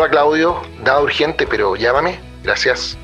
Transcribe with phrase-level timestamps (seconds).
[0.00, 2.20] Hola Claudio, nada urgente, pero llámame.
[2.44, 2.96] Gracias.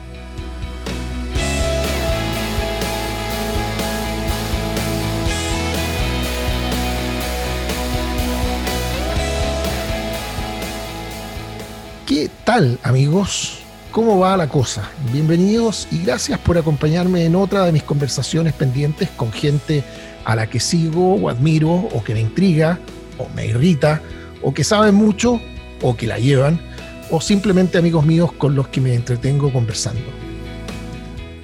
[12.07, 13.59] ¿Qué tal amigos?
[13.91, 14.89] ¿Cómo va la cosa?
[15.11, 19.83] Bienvenidos y gracias por acompañarme en otra de mis conversaciones pendientes con gente
[20.25, 22.79] a la que sigo o admiro o que me intriga
[23.19, 24.01] o me irrita
[24.43, 25.41] o que sabe mucho
[25.83, 26.61] o que la llevan
[27.11, 30.03] o simplemente amigos míos con los que me entretengo conversando.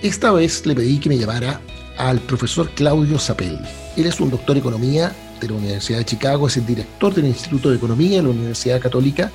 [0.02, 1.60] Esta vez le pedí que me llamara
[1.98, 3.60] al profesor Claudio Zapelli.
[3.96, 7.26] Él es un doctor en economía de la Universidad de Chicago, es el director del
[7.26, 9.30] Instituto de Economía de la Universidad Católica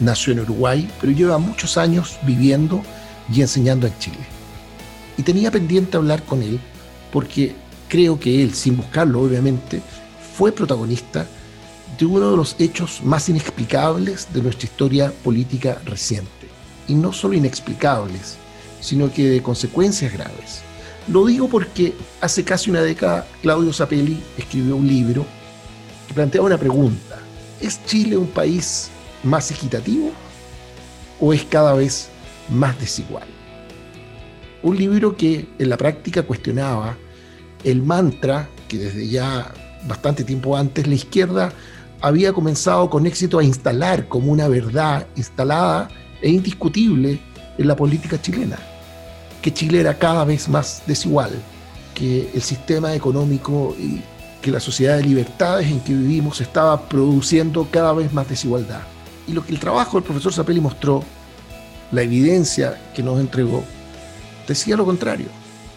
[0.00, 2.82] nació en Uruguay, pero lleva muchos años viviendo
[3.32, 4.18] y enseñando en Chile.
[5.16, 6.58] Y tenía pendiente hablar con él
[7.12, 7.54] porque
[7.88, 9.80] creo que él, sin buscarlo obviamente,
[10.36, 11.26] fue protagonista
[11.98, 16.48] de uno de los hechos más inexplicables de nuestra historia política reciente.
[16.88, 18.36] Y no solo inexplicables,
[18.80, 20.62] sino que de consecuencias graves.
[21.08, 25.24] Lo digo porque hace casi una década Claudio Zapelli escribió un libro
[26.08, 27.18] que planteaba una pregunta.
[27.60, 28.90] ¿Es Chile un país
[29.22, 30.12] más equitativo
[31.20, 32.08] o es cada vez
[32.50, 33.26] más desigual?
[34.62, 36.96] Un libro que en la práctica cuestionaba
[37.64, 39.52] el mantra que desde ya
[39.86, 41.52] bastante tiempo antes la izquierda
[42.04, 45.88] había comenzado con éxito a instalar como una verdad instalada
[46.20, 47.18] e indiscutible
[47.56, 48.58] en la política chilena,
[49.40, 51.30] que Chile era cada vez más desigual,
[51.94, 54.02] que el sistema económico y
[54.42, 58.82] que la sociedad de libertades en que vivimos estaba produciendo cada vez más desigualdad.
[59.26, 61.02] Y lo que el trabajo del profesor Zapelli mostró,
[61.90, 63.64] la evidencia que nos entregó,
[64.46, 65.28] decía lo contrario.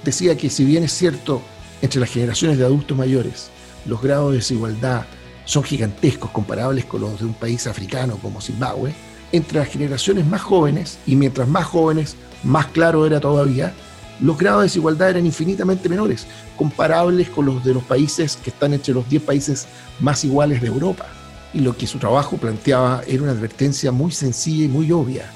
[0.03, 1.41] Decía que si bien es cierto,
[1.81, 3.50] entre las generaciones de adultos mayores,
[3.86, 5.06] los grados de desigualdad
[5.48, 8.94] son gigantescos comparables con los de un país africano como Zimbabue,
[9.31, 13.73] entre las generaciones más jóvenes, y mientras más jóvenes, más claro era todavía,
[14.20, 18.74] los grados de desigualdad eran infinitamente menores, comparables con los de los países que están
[18.74, 19.68] entre los 10 países
[20.00, 21.06] más iguales de Europa
[21.53, 25.31] y lo que su trabajo planteaba era una advertencia muy sencilla y muy obvia.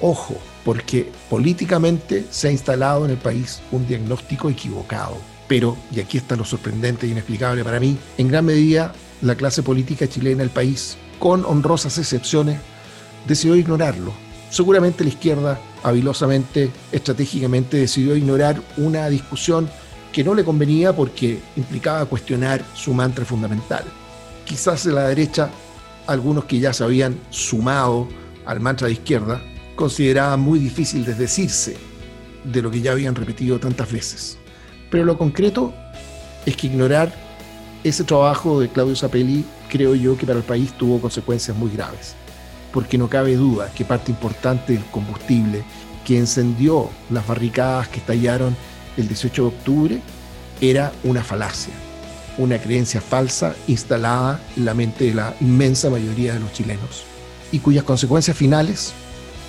[0.00, 5.16] Ojo, porque políticamente se ha instalado en el país un diagnóstico equivocado.
[5.48, 9.62] Pero, y aquí está lo sorprendente e inexplicable para mí, en gran medida la clase
[9.62, 12.58] política chilena del país, con honrosas excepciones,
[13.26, 14.12] decidió ignorarlo.
[14.50, 19.68] Seguramente la izquierda, habilosamente, estratégicamente, decidió ignorar una discusión
[20.12, 23.84] que no le convenía porque implicaba cuestionar su mantra fundamental
[24.50, 25.48] quizás de la derecha,
[26.08, 28.08] algunos que ya se habían sumado
[28.44, 29.40] al mantra de izquierda,
[29.76, 31.76] consideraban muy difícil desdecirse
[32.42, 34.38] de lo que ya habían repetido tantas veces.
[34.90, 35.72] Pero lo concreto
[36.46, 37.14] es que ignorar
[37.84, 42.14] ese trabajo de Claudio Zapelli, creo yo que para el país tuvo consecuencias muy graves,
[42.72, 45.62] porque no cabe duda que parte importante del combustible
[46.04, 48.56] que encendió las barricadas que estallaron
[48.96, 50.00] el 18 de octubre
[50.60, 51.72] era una falacia
[52.40, 57.04] una creencia falsa instalada en la mente de la inmensa mayoría de los chilenos
[57.52, 58.92] y cuyas consecuencias finales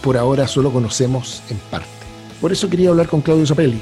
[0.02, 1.88] por ahora solo conocemos en parte.
[2.42, 3.80] Por eso quería hablar con Claudio Zapelli,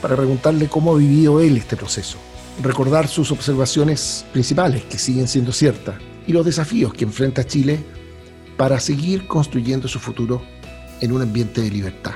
[0.00, 2.18] para preguntarle cómo ha vivido él este proceso,
[2.62, 5.96] recordar sus observaciones principales, que siguen siendo ciertas,
[6.26, 7.78] y los desafíos que enfrenta Chile
[8.56, 10.42] para seguir construyendo su futuro
[11.00, 12.14] en un ambiente de libertad.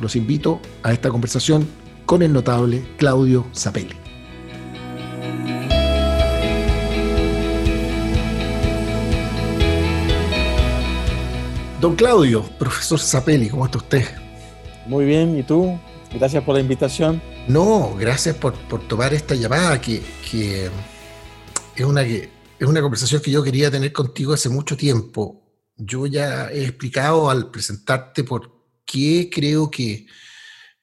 [0.00, 1.66] Los invito a esta conversación
[2.04, 3.96] con el notable Claudio Zapelli.
[11.80, 14.04] Don Claudio, profesor Zapelli, ¿cómo está usted?
[14.86, 15.78] Muy bien, ¿y tú?
[16.14, 17.20] Gracias por la invitación.
[17.46, 18.56] No, gracias por,
[18.88, 20.02] tomar esta llamada, que,
[21.76, 25.42] es, una, que es una conversación que yo quería tener contigo hace mucho tiempo.
[25.76, 28.50] Yo ya he explicado al presentarte por
[28.86, 30.06] qué creo que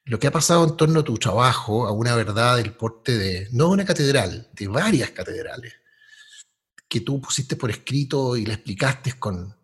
[0.06, 3.48] lo que ha pasado en torno a tu trabajo, a una verdad del porte de,
[3.52, 5.74] no una catedral, de varias catedrales,
[6.88, 9.56] que tú pusiste por escrito y la explicaste con,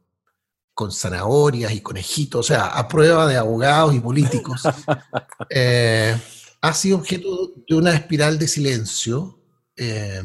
[0.74, 4.63] con zanahorias y conejitos, o sea, a prueba de abogados y políticos,
[5.50, 6.18] eh,
[6.62, 9.39] ha sido objeto de una espiral de silencio.
[9.75, 10.24] Eh,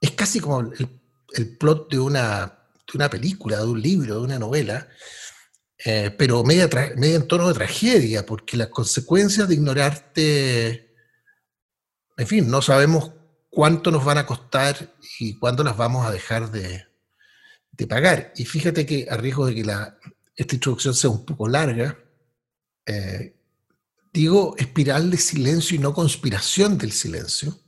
[0.00, 2.58] es casi como el, plot de una,
[2.94, 4.88] una, película, de un libro, de una novela,
[5.84, 10.94] eh, pero media, media en tono de tragedia, porque las consecuencias de ignorarte,
[12.16, 13.12] en fin, no sabemos
[13.50, 16.86] cuánto nos van a costar y cuándo las vamos a dejar de,
[17.72, 18.32] de pagar.
[18.36, 19.60] Y fíjate que a riesgo de que
[20.36, 21.98] esta introducción sea un poco larga,
[22.86, 23.37] eh,
[24.12, 27.58] digo espiral de silencio y no conspiración del silencio,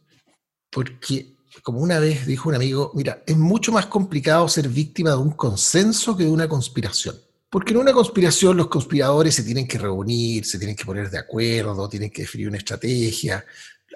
[0.71, 5.17] porque como una vez dijo un amigo, mira, es mucho más complicado ser víctima de
[5.17, 7.17] un consenso que de una conspiración.
[7.51, 11.19] Porque en una conspiración los conspiradores se tienen que reunir, se tienen que poner de
[11.19, 13.45] acuerdo, tienen que definir una estrategia,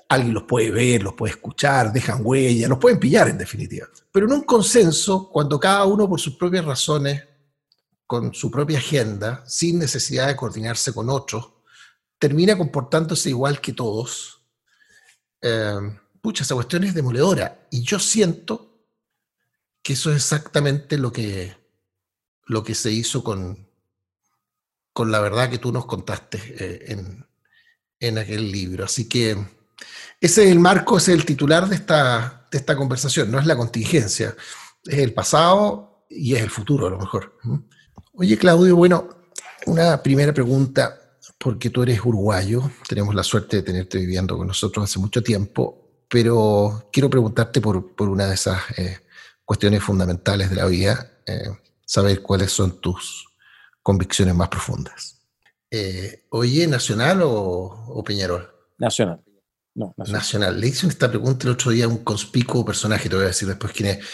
[0.08, 3.87] alguien los puede ver, los puede escuchar, dejan huella, los pueden pillar en definitiva.
[4.11, 7.23] Pero en un consenso, cuando cada uno por sus propias razones,
[8.06, 11.54] con su propia agenda, sin necesidad de coordinarse con otros,
[12.25, 14.47] termina comportándose igual que todos,
[15.43, 15.76] eh,
[16.23, 17.67] pucha, esa cuestión es demoledora.
[17.71, 18.79] Y yo siento
[19.82, 21.55] que eso es exactamente lo que
[22.47, 23.69] lo que se hizo con,
[24.94, 27.26] con la verdad que tú nos contaste eh, en,
[28.00, 28.87] en, aquel libro.
[28.87, 29.32] Así que
[30.19, 33.44] ese es el marco, ese es el titular de esta, de esta conversación, no es
[33.44, 34.35] la contingencia,
[34.82, 37.38] es el pasado y es el futuro a lo mejor.
[38.15, 39.11] Oye Claudio, bueno,
[39.67, 41.04] una primera pregunta,
[41.38, 46.04] porque tú eres uruguayo, tenemos la suerte de tenerte viviendo con nosotros hace mucho tiempo,
[46.08, 48.98] pero quiero preguntarte por, por una de esas eh,
[49.44, 51.10] cuestiones fundamentales de la vida.
[51.26, 51.50] Eh,
[51.84, 53.26] saber cuáles son tus
[53.82, 55.20] convicciones más profundas.
[55.70, 58.48] Eh, oye, ¿Nacional o, Peñarol?
[58.78, 59.22] Nacional.
[59.75, 60.60] No, nacional.
[60.60, 63.48] Le hice esta pregunta el otro día a un conspicuo personaje, te voy a decir
[63.48, 64.04] después quién es.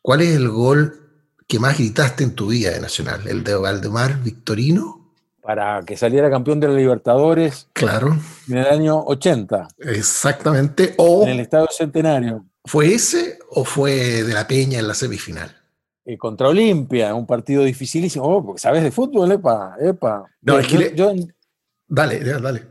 [0.00, 3.26] ¿Cuál es el gol que más gritaste en tu vida de Nacional?
[3.26, 5.01] ¿El de Valdemar Victorino?
[5.42, 7.68] Para que saliera campeón de la Libertadores.
[7.72, 8.16] Claro.
[8.48, 9.68] En el año 80.
[9.78, 10.94] Exactamente.
[10.98, 12.46] O, en el Estado Centenario.
[12.64, 15.54] ¿Fue ese o fue de la Peña en la semifinal?
[16.04, 18.24] Eh, contra Olimpia, un partido dificilísimo.
[18.24, 20.24] Oh, porque sabes de fútbol, epa, epa.
[20.42, 20.94] No, es que
[21.86, 22.66] Dale, dale.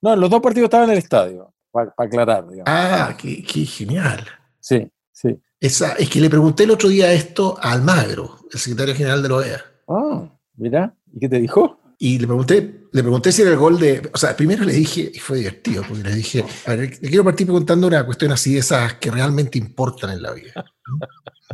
[0.00, 2.44] No, los dos partidos estaban en el estadio, para aclarar.
[2.64, 4.24] Ah, qué, genial.
[4.60, 5.36] Sí, sí.
[5.58, 9.28] Esa, es que le pregunté el otro día esto a Almagro, el secretario general de
[9.28, 9.64] la OEA.
[9.88, 11.75] Ah, mira, ¿y qué te dijo?
[11.98, 14.10] Y le pregunté, le pregunté si era el gol de.
[14.12, 17.24] O sea, primero le dije, y fue divertido, porque le dije, a ver, le quiero
[17.24, 20.64] partir preguntando una cuestión así de esas que realmente importan en la vida.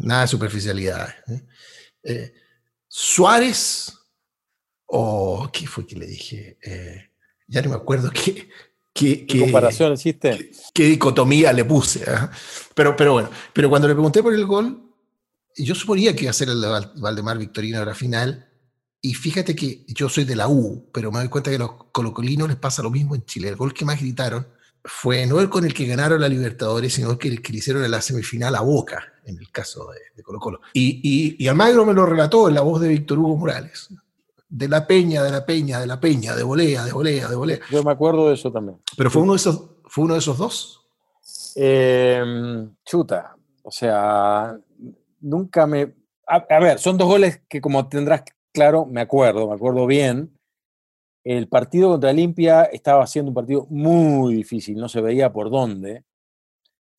[0.00, 1.08] Nada de superficialidad.
[1.28, 1.46] ¿eh?
[2.02, 2.32] Eh,
[2.88, 3.92] Suárez,
[4.86, 6.58] o ¿qué fue que le dije?
[6.62, 7.10] Eh,
[7.46, 8.48] ya no me acuerdo qué.
[8.94, 10.50] ¿Qué, comparación hiciste?
[10.74, 12.04] Qué, dicotomía le puse.
[12.74, 14.82] Pero, pero bueno, pero cuando le pregunté por el gol,
[15.56, 18.51] yo suponía que iba a ser el de Valdemar Victorino a la final,
[19.04, 21.72] y fíjate que yo soy de la U, pero me doy cuenta que a los
[21.90, 23.48] colocolinos les pasa lo mismo en Chile.
[23.48, 24.46] El gol que más gritaron
[24.84, 27.58] fue no el con el que ganaron la Libertadores, sino el que, el que le
[27.58, 30.60] hicieron en la semifinal a Boca, en el caso de, Colo Colo.
[30.72, 33.88] Y, y, y, Almagro me lo relató en la voz de Víctor Hugo Morales.
[34.48, 37.58] De la peña, de la peña, de la peña, de volea, de volea, de volea.
[37.72, 38.78] Yo me acuerdo de eso también.
[38.96, 40.86] ¿Pero fue uno de esos, fue uno de esos dos?
[41.56, 43.34] Em, chuta.
[43.64, 44.56] O sea,
[45.20, 45.92] nunca me...
[46.24, 48.22] a ver, son dos goles que como tendrás
[48.52, 50.38] claro, me acuerdo, me acuerdo bien.
[51.24, 56.04] El partido contra Olimpia estaba siendo un partido muy difícil, no se veía por dónde.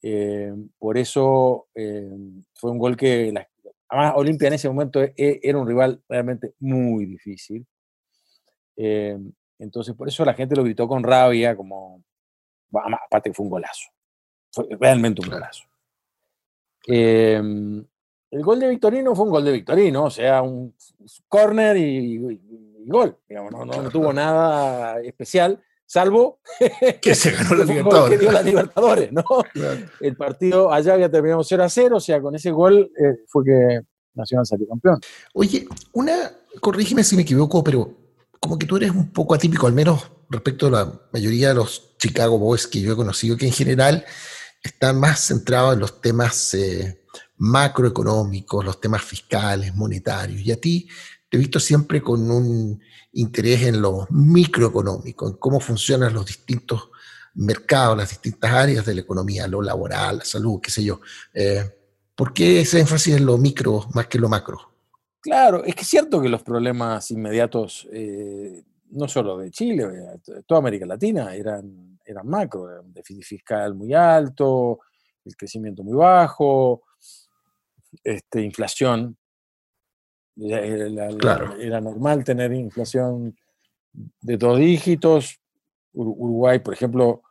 [0.01, 2.11] Eh, por eso eh,
[2.53, 3.33] fue un gol que,
[3.87, 7.65] además Olimpia en ese momento e, era un rival realmente muy difícil.
[8.75, 9.17] Eh,
[9.59, 12.03] entonces por eso la gente lo gritó con rabia, como,
[12.73, 13.89] aparte que fue un golazo,
[14.51, 15.63] fue realmente un golazo.
[18.33, 20.73] El gol de Victorino fue un gol de Victorino, o sea, un
[21.27, 22.17] corner y,
[22.87, 23.15] gol.
[23.29, 26.39] no, tuvo nada especial, salvo
[27.01, 28.09] que se ganó la Libertadores.
[28.09, 29.23] Que dio la Libertadores, ¿no?
[30.01, 33.45] El partido allá había terminado 0 a 0, o sea, con ese gol eh, fue
[33.45, 33.81] que
[34.15, 34.99] Nacional salió campeón.
[35.35, 37.95] Oye, una, corrígeme si me equivoco, pero
[38.39, 41.95] como que tú eres un poco atípico, al menos respecto a la mayoría de los
[41.99, 44.03] Chicago Boys que yo he conocido, que en general
[44.63, 47.02] están más centrados en los temas eh,
[47.37, 50.41] macroeconómicos, los temas fiscales, monetarios.
[50.41, 50.87] Y a ti
[51.29, 52.79] te he visto siempre con un
[53.13, 56.89] interés en lo microeconómico, en cómo funcionan los distintos
[57.35, 61.01] mercados, las distintas áreas de la economía, lo laboral, la salud, qué sé yo.
[61.33, 61.63] Eh,
[62.15, 64.59] ¿Por qué ese énfasis en lo micro más que en lo macro?
[65.19, 70.43] Claro, es que es cierto que los problemas inmediatos, eh, no solo de Chile, de
[70.43, 74.81] toda América Latina, eran, eran macro, un déficit fiscal muy alto,
[75.25, 76.83] el crecimiento muy bajo,
[78.03, 79.17] este, inflación.
[80.35, 83.35] Era, normal tener inflación
[84.21, 85.39] de dos dígitos.
[85.93, 87.21] Uruguay, por ejemplo,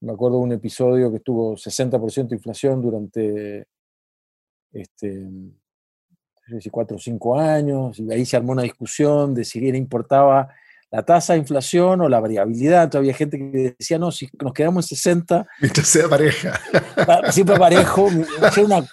[0.00, 3.68] me acuerdo de un episodio que estuvo 60% de inflación durante
[4.72, 5.28] este,
[6.70, 10.48] cuatro o cinco años, y ahí se armó una discusión de si bien importaba
[10.90, 12.90] la tasa de inflación o la variabilidad.
[12.90, 15.46] Todavía gente que decía, no, si nos quedamos en 60.
[15.60, 16.60] Mientras sea pareja.
[17.30, 18.08] Siempre parejo.
[18.62, 18.86] una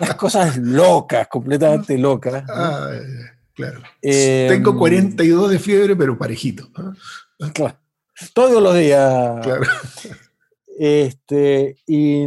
[0.00, 2.44] unas cosas locas, completamente locas.
[3.54, 3.82] claro.
[4.00, 6.68] Tengo 42 em, de fiebre, pero parejito.
[7.52, 7.78] Claro.
[8.32, 9.40] Todos los días.
[9.42, 9.62] Claro.
[10.78, 12.24] Este, y,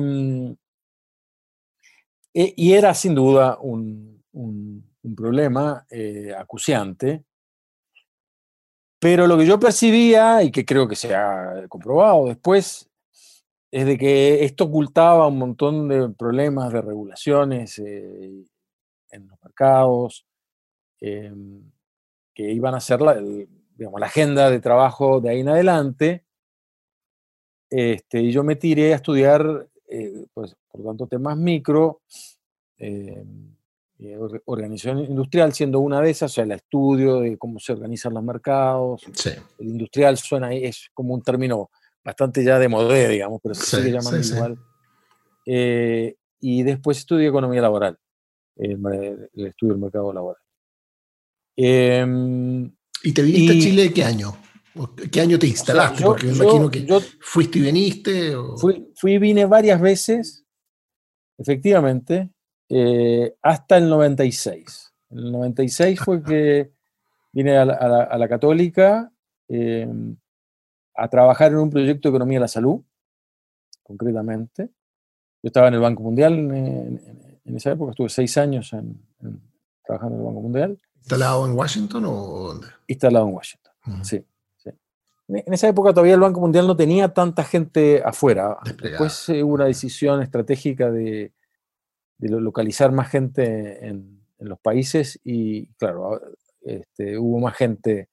[2.34, 7.24] e, y, era sin duda un, un, un problema eh, acuciante.
[9.00, 12.88] Pero lo que yo percibía, y que creo que se ha comprobado después,
[13.72, 18.46] es de que esto ocultaba un montón de problemas de regulaciones eh,
[19.12, 20.26] en los mercados,
[21.00, 21.72] em,
[22.34, 26.26] que iban a ser la, digamos, la agenda de trabajo de ahí en adelante.
[27.70, 32.02] Este, y yo me tiré a estudiar, eh, pues, por tanto, temas micro,
[34.46, 38.24] organización industrial siendo una de esas, o sea, el estudio de cómo se organizan los
[38.24, 39.04] mercados.
[39.60, 41.70] El industrial suena, es como un término
[42.03, 44.58] bastante ya de modé, digamos, pero se sigue llamando igual.
[45.46, 47.98] Eh, y después estudié economía laboral,
[48.56, 50.41] el, estudio del mercado laboral.
[51.56, 52.72] Em,
[53.03, 54.38] ¿Y te viniste a Chile qué año?
[55.12, 56.03] ¿Qué año te instalaste?
[56.03, 56.88] Porque me imagino que
[57.20, 58.34] fuiste y viniste.
[58.58, 60.46] Fui, fui y vine varias veces,
[61.38, 62.32] efectivamente,
[62.70, 64.94] eh, hasta el 96.
[65.10, 66.72] En el 96 fue que
[67.34, 69.12] vine a la, Católica
[69.48, 70.15] em,
[71.03, 72.82] a trabajar en un proyecto de economía de la salud,
[73.84, 74.70] concretamente.
[75.41, 78.70] Yo estaba en el Banco Mundial en, esa época, estuve seis años
[79.84, 80.79] trabajando en el Banco Mundial.
[80.98, 82.12] ¿Instalado en Washington o
[82.48, 82.68] dónde?
[82.88, 84.24] Instalado en Washington, sí,
[85.27, 88.58] En esa época todavía el Banco Mundial no tenía tanta gente afuera.
[88.82, 91.34] Después hubo una decisión estratégica de,
[92.20, 96.22] de localizar más gente en, los países y, claro,
[96.62, 98.08] este, hubo más gente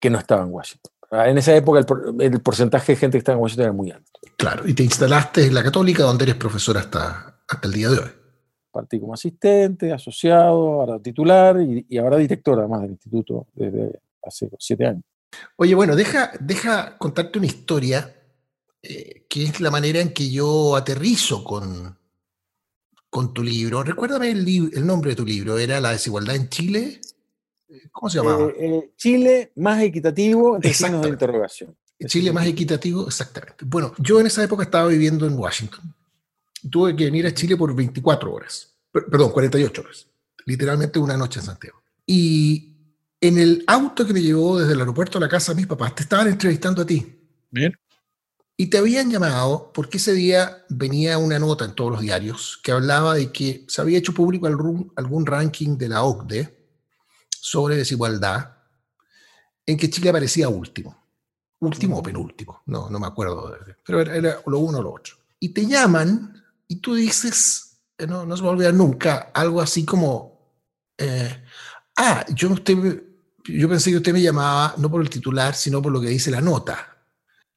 [0.00, 0.92] que no estaba en Washington.
[1.12, 1.80] Ah, en esa época
[2.20, 4.10] el, porcentaje de gente que estaba en Washington era muy alto.
[4.36, 7.98] Claro, y te instalaste en la Católica, donde eres profesor hasta, hasta el día de
[7.98, 8.10] hoy.
[8.70, 14.86] Partí como asistente, asociado, ahora titular y, ahora director además del instituto desde hace siete
[14.86, 15.02] años.
[15.56, 18.16] Oye, bueno, deja, deja contarte una historia
[18.82, 21.98] eh, que es la manera en que yo aterrizo con,
[23.10, 23.82] con tu libro.
[23.82, 27.00] Recuérdame el, el, nombre de tu libro, ¿era La desigualdad en Chile?
[27.70, 28.50] Eh, ¿Cómo se llamaba?
[28.56, 31.76] Eh, Chile más equitativo, signos de interrogación.
[32.06, 33.64] Chile más equitativo, exactamente.
[33.66, 35.94] Bueno, yo en esa época estaba viviendo en Washington.
[36.70, 40.06] Tuve que venir a Chile por 24 horas, perdón, 48 horas.
[40.46, 41.82] Literalmente una noche en Santiago.
[42.06, 42.76] Y
[43.20, 45.94] en el auto que me llevó desde el aeropuerto a la casa de mis papás,
[45.94, 47.20] te estaban entrevistando a ti.
[47.50, 47.72] Bien.
[48.56, 52.72] Y te habían llamado porque ese día venía una nota en todos los diarios que
[52.72, 56.59] hablaba de que se había hecho público algún, ranking de la OCDE
[57.40, 58.56] sobre desigualdad
[59.66, 60.96] en que Chile aparecía último.
[61.60, 63.54] Último o penúltimo, no, no me acuerdo,
[63.84, 65.14] pero era, lo uno o lo otro.
[65.38, 69.60] Y te llaman y tú dices, eh, no, no se va a olvidar nunca, algo
[69.60, 70.54] así como,
[70.96, 71.44] eh,
[71.96, 73.02] ah, yo, usted,
[73.44, 76.30] yo pensé que usted me llamaba no por el titular, sino por lo que dice
[76.30, 76.96] la nota.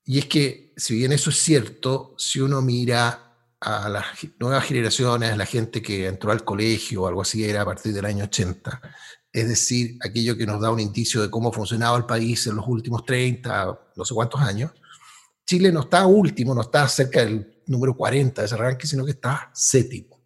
[0.04, 4.06] Y es que, si bien eso es cierto, si uno mira a las
[4.38, 7.94] nuevas generaciones, a la gente que entró al colegio o algo así era a partir
[7.94, 8.82] del año 80,
[9.34, 12.68] es decir, aquello que nos da un indicio de cómo funcionaba el país en los
[12.68, 14.72] últimos 30, no sé cuántos años,
[15.44, 19.12] Chile no está último, no está cerca del número 40 de ese ranking, sino que
[19.12, 20.22] está séptimo.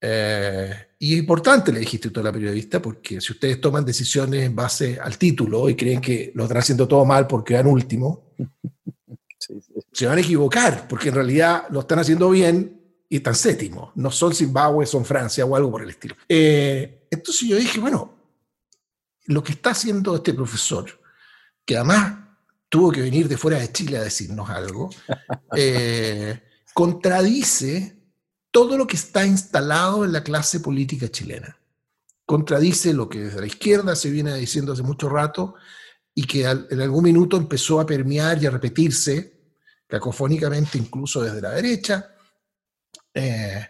[0.00, 4.44] Eh, y es importante, le dijiste tú a la periodista, porque si ustedes toman decisiones
[4.44, 8.32] en base al título y creen que lo están haciendo todo mal porque van último,
[9.92, 13.90] se van a equivocar, porque en realidad lo están haciendo bien y están séptimo.
[13.96, 16.14] No son Zimbabue, son Francia o algo por el estilo.
[16.28, 18.16] Eh, entonces yo dije, bueno,
[19.26, 21.00] lo que está haciendo este profesor,
[21.64, 22.18] que además
[22.70, 24.88] tuvo que venir de fuera de Chile a decirnos algo,
[25.56, 26.42] eh,
[26.72, 27.98] contradice
[28.50, 31.58] todo lo que está instalado en la clase política chilena.
[32.24, 35.54] Contradice lo que desde la izquierda se viene diciendo hace mucho rato
[36.14, 39.38] y que en algún minuto empezó a permear y a repetirse
[39.86, 42.14] cacofónicamente incluso desde la derecha.
[43.12, 43.68] Eh,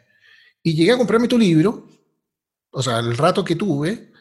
[0.62, 1.88] y llegué a comprarme tu libro,
[2.72, 4.12] o sea, el rato que tuve,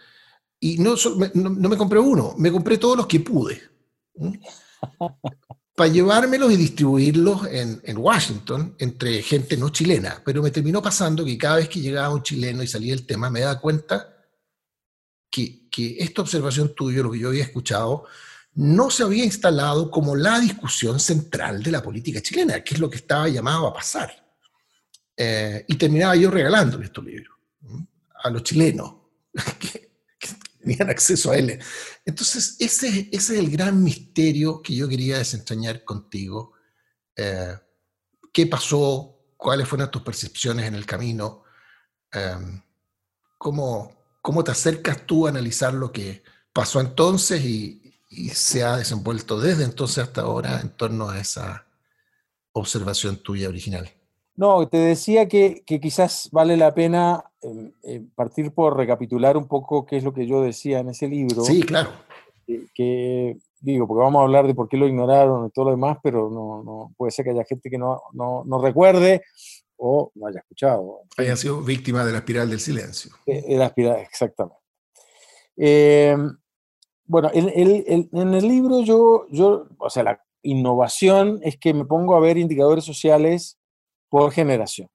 [0.59, 0.95] y no,
[1.33, 3.59] no, me compré uno, me compré todos los que pude
[5.75, 10.21] para llevármelos y distribuirlos en, Washington entre gente no chilena.
[10.23, 13.29] Pero me terminó pasando que cada vez que llegaba un chileno y salía el tema,
[13.31, 14.15] me daba cuenta
[15.29, 18.03] que, que esta observación tuya, lo que yo había escuchado,
[18.53, 22.89] no se había instalado como la discusión central de la política chilena, que es lo
[22.89, 24.11] que estaba llamado a pasar.
[25.15, 27.31] Eh, y terminaba yo regalándole estos libros
[28.23, 28.95] a los chilenos,
[30.59, 31.59] tenían acceso a él.
[32.05, 36.53] Entonces, ese, ese, es el gran misterio que yo quería desentrañar contigo.
[37.15, 37.55] Eh,
[38.31, 39.17] ¿Qué pasó?
[39.37, 41.43] ¿Cuáles fueron tus percepciones en el camino?
[42.11, 42.61] Em,
[43.37, 46.23] ¿cómo, ¿Cómo te acercas tú a analizar lo que
[46.53, 47.79] pasó entonces y
[48.33, 51.67] se ha desenvuelto desde entonces hasta ahora en torno a esa
[52.53, 54.00] observación tuya original?
[54.41, 59.85] No, te decía que, quizás vale la pena em, em, partir por recapitular un poco
[59.85, 61.43] qué es lo que yo decía en ese libro.
[61.43, 61.91] Sí, claro.
[62.73, 65.99] Que, digo, porque vamos a hablar de por qué lo ignoraron y todo lo demás,
[66.01, 69.21] pero no, no puede ser que haya gente que no, no, no recuerde
[69.77, 71.01] o no haya escuchado.
[71.17, 73.11] Haya sido víctima de la espiral del silencio.
[73.27, 74.57] De, la espiral, exactamente.
[75.55, 76.35] Em,
[77.05, 82.15] bueno, en, en, el libro yo, yo, o sea, la innovación es que me pongo
[82.15, 83.59] a ver indicadores sociales
[84.11, 84.89] por generación.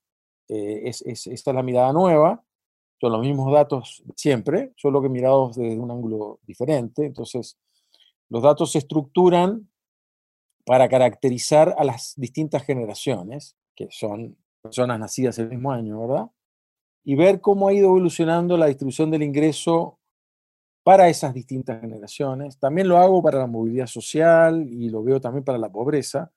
[0.46, 2.44] Eh, es, esta es la mirada nueva,
[3.00, 7.06] son los mismos datos siempre, solo que mirados desde un ángulo diferente.
[7.06, 7.58] Entonces,
[8.28, 9.70] los datos se estructuran
[10.66, 16.26] para caracterizar a las distintas generaciones, que son personas nacidas el mismo año, ¿verdad?
[17.02, 19.98] Y ver cómo ha ido evolucionando la distribución del ingreso
[20.82, 22.58] para esas distintas generaciones.
[22.58, 26.30] También lo hago para la movilidad social y lo veo también para la pobreza.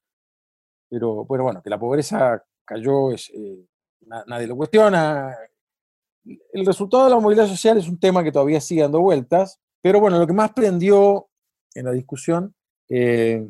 [0.89, 3.65] Pero bueno que la pobreza cayó, es, eh,
[4.27, 5.35] nadie lo cuestiona.
[6.53, 9.99] El resultado de la movilidad social es un tema que todavía sigue dando vueltas, pero
[9.99, 11.27] bueno, lo que más prendió
[11.73, 12.53] en la discusión,
[12.89, 13.49] eh,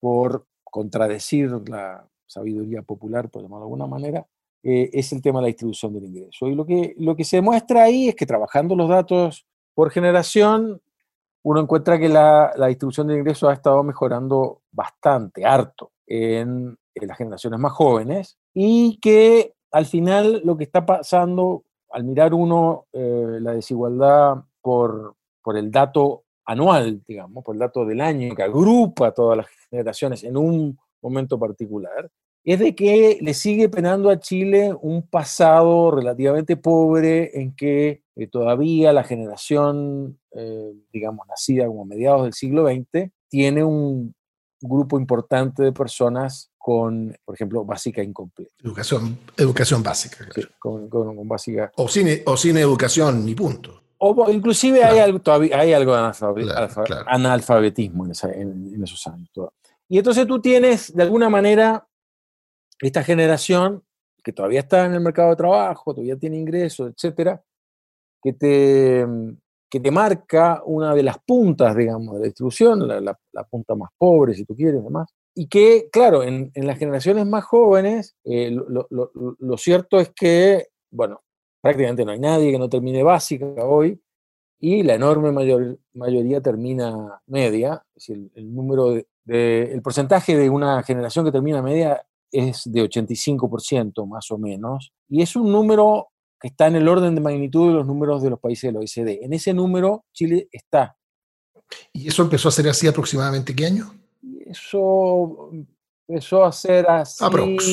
[0.00, 4.26] por contradecir la sabiduría popular, por llamarlo de alguna manera,
[4.62, 6.46] eh, es el tema de la distribución del ingreso.
[6.48, 10.82] Y lo que, lo que se demuestra ahí es que trabajando los datos por generación,
[11.42, 17.58] uno encuentra que la, distribución del ingreso ha estado mejorando bastante, harto, en, las generaciones
[17.58, 23.52] más jóvenes, y que al final lo que está pasando, al mirar uno eh, la
[23.52, 29.36] desigualdad por, por el dato anual, digamos, por el dato del año, que agrupa todas
[29.38, 32.10] las generaciones en un momento particular,
[32.44, 38.26] es de que le sigue penando a Chile un pasado relativamente pobre en que eh,
[38.28, 44.14] todavía la generación, eh, digamos, nacida como a mediados del siglo XX, tiene un
[44.60, 48.52] grupo importante de personas con, por ejemplo, básica incompleta.
[48.62, 50.28] Educación, educación básica.
[50.58, 50.90] con,
[51.26, 51.72] básica.
[51.76, 53.80] O sin, o sin educación, ni punto.
[53.96, 56.52] O inclusive hay algo, todavía, hay algo de
[57.06, 58.12] analfabetismo en,
[58.74, 59.30] en, esos años.
[59.88, 61.88] Y entonces tú tienes, de alguna manera,
[62.78, 63.82] esta generación
[64.22, 67.42] que todavía está en el mercado de trabajo, todavía tiene ingresos, etcétera,
[68.22, 69.06] que te,
[69.70, 74.34] que te marca una de las puntas, digamos, de la distribución, la, punta más pobre,
[74.34, 75.08] si tú quieres, demás.
[75.34, 81.22] Y que, claro, en, las generaciones más jóvenes, eh, lo, cierto es que, bueno,
[81.60, 84.00] prácticamente no hay nadie que no termine básica hoy,
[84.58, 88.92] y la enorme mayor, mayoría termina media, es decir, el, número
[89.24, 94.92] de, el porcentaje de una generación que termina media es de 85% más o menos,
[95.08, 96.08] y es un número
[96.40, 99.22] que está en el orden de magnitud de los números de los países del OECD.
[99.22, 100.96] En ese número Chile está.
[101.92, 103.92] ¿Y eso empezó a ser así aproximadamente qué año?
[104.50, 105.50] Eso
[106.08, 107.24] empezó a ser así...
[107.24, 107.64] Aprox.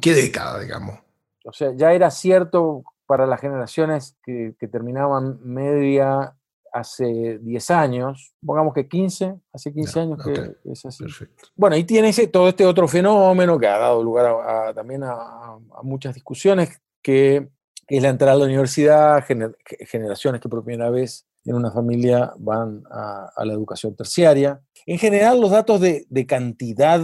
[0.00, 0.98] ¿Qué década, digamos?
[1.44, 6.34] O sea, ya era cierto para las generaciones que, que terminaban media
[6.74, 11.04] hace 10 años, pongamos que 15, hace 15 años que es así.
[11.04, 11.44] Perfecto.
[11.54, 16.14] Bueno, y tiene ese, todo este otro fenómeno que ha dado lugar también a, muchas
[16.14, 17.48] discusiones, que
[17.86, 22.82] es la entrada a la universidad, generaciones que por primera vez en una familia van
[22.90, 24.60] a, la educación terciaria.
[24.86, 27.00] En general, los datos de, cantidad,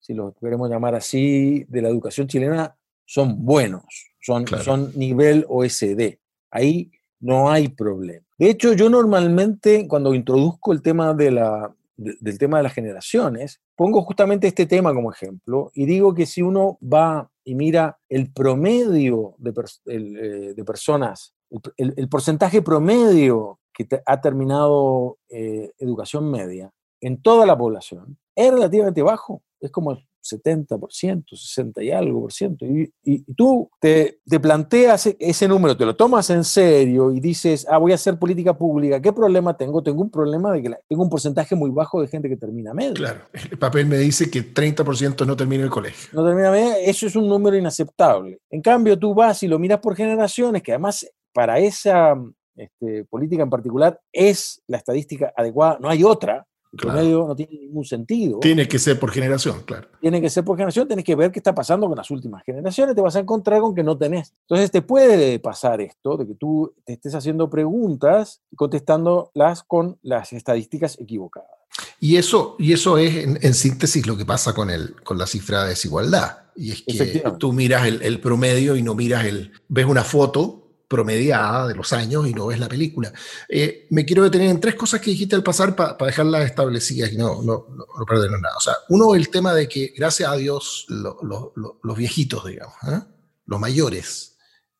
[0.00, 2.76] si lo queremos llamar así, de la educación chilena
[3.06, 3.84] son buenos,
[4.20, 6.18] son, son nivel OSD.
[6.50, 8.24] Ahí no hay problema.
[8.38, 13.60] De hecho, yo normalmente cuando introduzco el tema de la, del tema de las generaciones,
[13.76, 18.32] pongo justamente este tema como ejemplo y digo que si uno va y mira el
[18.32, 19.52] promedio de,
[19.86, 21.34] eh, personas,
[21.76, 29.02] el, porcentaje promedio que ha terminado eh, educación media en toda la población, es relativamente
[29.02, 29.42] bajo.
[29.60, 32.64] Es como 70%, 60 y algo por ciento.
[32.64, 37.66] Y, tú te, te, planteas e, ese número, te lo tomas en serio y dices,
[37.68, 39.82] ah, voy a hacer política pública, ¿qué problema tengo?
[39.82, 42.94] Tengo un problema de que tengo un porcentaje muy bajo de gente que termina medio.
[42.94, 46.08] Claro, el papel me dice que 30% no termina el colegio.
[46.12, 48.38] No termina medio, eso es un número inaceptable.
[48.50, 52.14] En cambio, tú vas y lo miras por generaciones, que además para esa
[52.56, 57.84] este, política en particular es la estadística adecuada, no hay otra, promedio no tiene ningún
[57.84, 58.40] sentido.
[58.40, 59.88] Tiene que ser por generación, claro.
[60.00, 62.94] Tiene que ser por generación, tienes que ver qué está pasando con las últimas generaciones,
[62.94, 64.34] te vas a encontrar con que no tenés.
[64.42, 69.98] Entonces te puede pasar esto, de que tú te estés haciendo preguntas y contestándolas con
[70.02, 71.50] las estadísticas equivocadas.
[71.98, 75.62] Y eso, y eso es, en, síntesis, lo que pasa con, el, con la cifra
[75.62, 76.38] de desigualdad.
[76.54, 79.52] Y es que tú miras el, el promedio y no miras el...
[79.68, 83.12] Ves una foto promediada de los años y no ves la película.
[83.48, 87.16] Eh, me quiero detener en tres cosas que dijiste al pasar para dejarlas establecidas y
[87.16, 88.56] no, no, no, nada.
[88.56, 93.00] O sea, uno, el tema de que, gracias a Dios, los viejitos, digamos, ¿eh?
[93.46, 94.36] los mayores,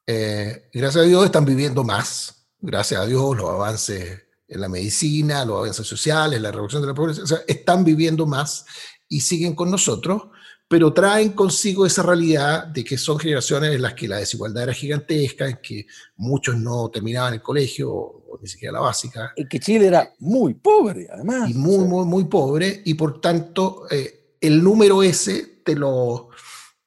[0.06, 5.44] eh, gracias a Dios están viviendo más, gracias a Dios los avances en la medicina,
[5.44, 8.66] los avances sociales, la reducción de la pobreza, están viviendo más
[9.08, 10.24] y siguen con nosotros,
[10.68, 14.72] pero traen consigo esa realidad de que son generaciones en las que la desigualdad era
[14.72, 19.32] gigantesca, en que muchos no terminaban el colegio o, ni siquiera la básica.
[19.36, 21.50] Y que Chile era muy pobre, además.
[21.50, 26.30] Y muy, muy, muy pobre, y por tanto eh, el número ese, te lo,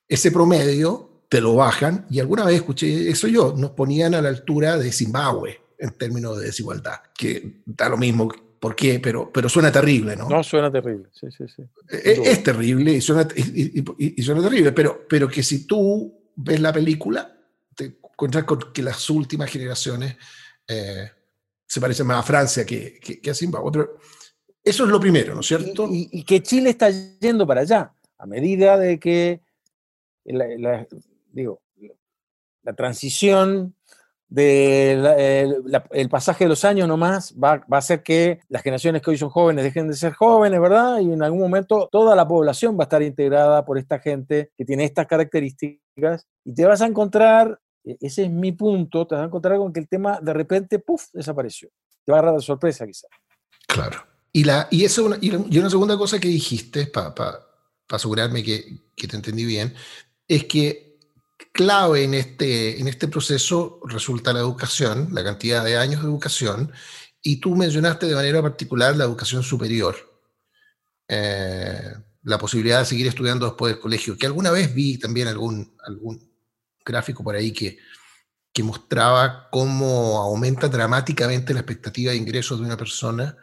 [0.07, 4.29] ese promedio, te lo bajan, y alguna vez escuché eso yo, nos ponían a la
[4.29, 8.29] altura de Zimbabue en términos de desigualdad, que da lo mismo
[8.67, 10.27] por qué, pero, pero suena terrible, ¿no?
[10.27, 11.63] No, suena terrible, sí, sí, sí.
[11.87, 16.33] Es, es terrible y suena, y, y, y suena, terrible, pero, pero que si tú
[16.35, 17.33] ves la película,
[17.73, 20.17] te encuentras con que las últimas generaciones
[20.67, 21.09] eh,
[21.65, 23.71] se parecen más a Francia que, que, que, a Zimbabue.
[23.71, 23.99] Pero
[24.61, 25.87] eso es lo primero, ¿no es cierto?
[25.89, 29.39] Y, que Chile está yendo para allá, a medida de que,
[30.25, 30.87] la, la,
[31.31, 31.61] digo,
[32.63, 33.76] la transición
[34.29, 35.55] de
[35.91, 39.17] el pasaje de los años nomás va, va, a hacer que las generaciones que hoy
[39.17, 40.99] son jóvenes dejen de ser jóvenes, ¿verdad?
[40.99, 44.65] Y en algún momento toda la población va a estar integrada por esta gente que
[44.65, 49.23] tiene estas características y te vas a encontrar, e, ese es mi punto, te vas
[49.23, 51.69] a encontrar con que el tema de repente, puff, desapareció.
[52.05, 53.09] Te va a agarrar de sorpresa quizás.
[53.65, 53.97] Claro.
[54.33, 57.47] Y, la, y, eso, y una segunda cosa que dijiste, para pa,
[57.87, 59.73] pa asegurarme que, que te entendí bien,
[60.27, 60.86] es que
[61.51, 66.71] clave en este, en este proceso resulta la educación, la cantidad de años de educación,
[67.21, 69.95] y tú mencionaste de manera particular la educación superior,
[71.07, 75.75] eh, la posibilidad de seguir estudiando después del colegio, que alguna vez vi también algún,
[75.85, 76.31] algún
[76.85, 77.77] gráfico por ahí que,
[78.53, 83.37] que mostraba cómo aumenta dramáticamente la expectativa de ingresos de una persona.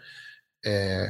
[0.63, 1.07] Eh,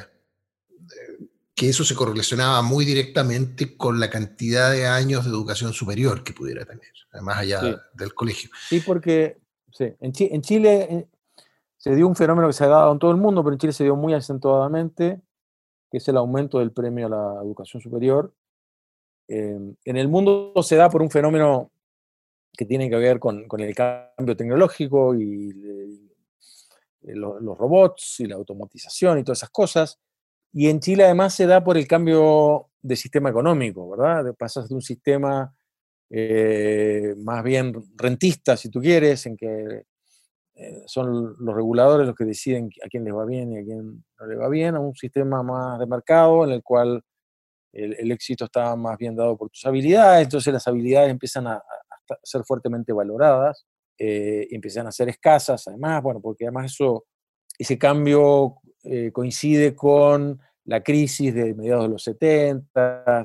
[1.55, 6.33] que eso se correlacionaba muy directamente con la cantidad de años de educación superior que
[6.33, 7.77] pudiera tener, más allá sí.
[7.95, 8.51] del colegio.
[8.69, 9.39] Sí, porque
[9.71, 11.07] sí, en, Ch en, Chile eh,
[11.77, 13.73] se dio un fenómeno que se ha dado en todo el mundo, pero en Chile
[13.73, 15.21] se dio muy acentuadamente,
[15.91, 18.35] que es el aumento del premio a la educación superior.
[19.29, 21.71] Eh, en el mundo se da por un fenómeno
[22.53, 26.11] que tiene que ver con, con el cambio tecnológico y, y,
[27.03, 30.01] y los, los robots y la automatización y todas esas cosas
[30.55, 34.35] y en Chile además se da por el cambio de sistema económico, ¿verdad?
[34.39, 35.55] Pasas de un sistema
[36.11, 39.85] eh, más bien rentista, si tú quieres, en que
[40.55, 44.05] eh, son los reguladores los que deciden a quién les va bien y a quién
[44.19, 47.03] no le va bien, a un sistema más de mercado en el cual
[47.73, 52.19] el, éxito está más bien dado por tus habilidades, entonces las habilidades empiezan a, a
[52.23, 57.07] ser fuertemente valoradas, eh, y empiezan a ser escasas, además, bueno, porque además eso,
[57.57, 63.25] ese cambio eh, coincide con la crisis de mediados de los 70,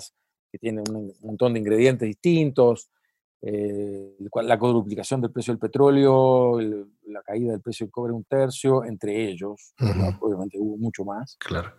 [0.52, 2.90] que tiene un montón de ingredientes distintos,
[3.42, 8.26] eh, la cuadruplicación del precio del petróleo, el, la caída del precio del cobre un
[8.26, 10.18] tercio, entre ellos, uh -huh.
[10.20, 11.38] obviamente hubo mucho más.
[11.38, 11.72] Claro.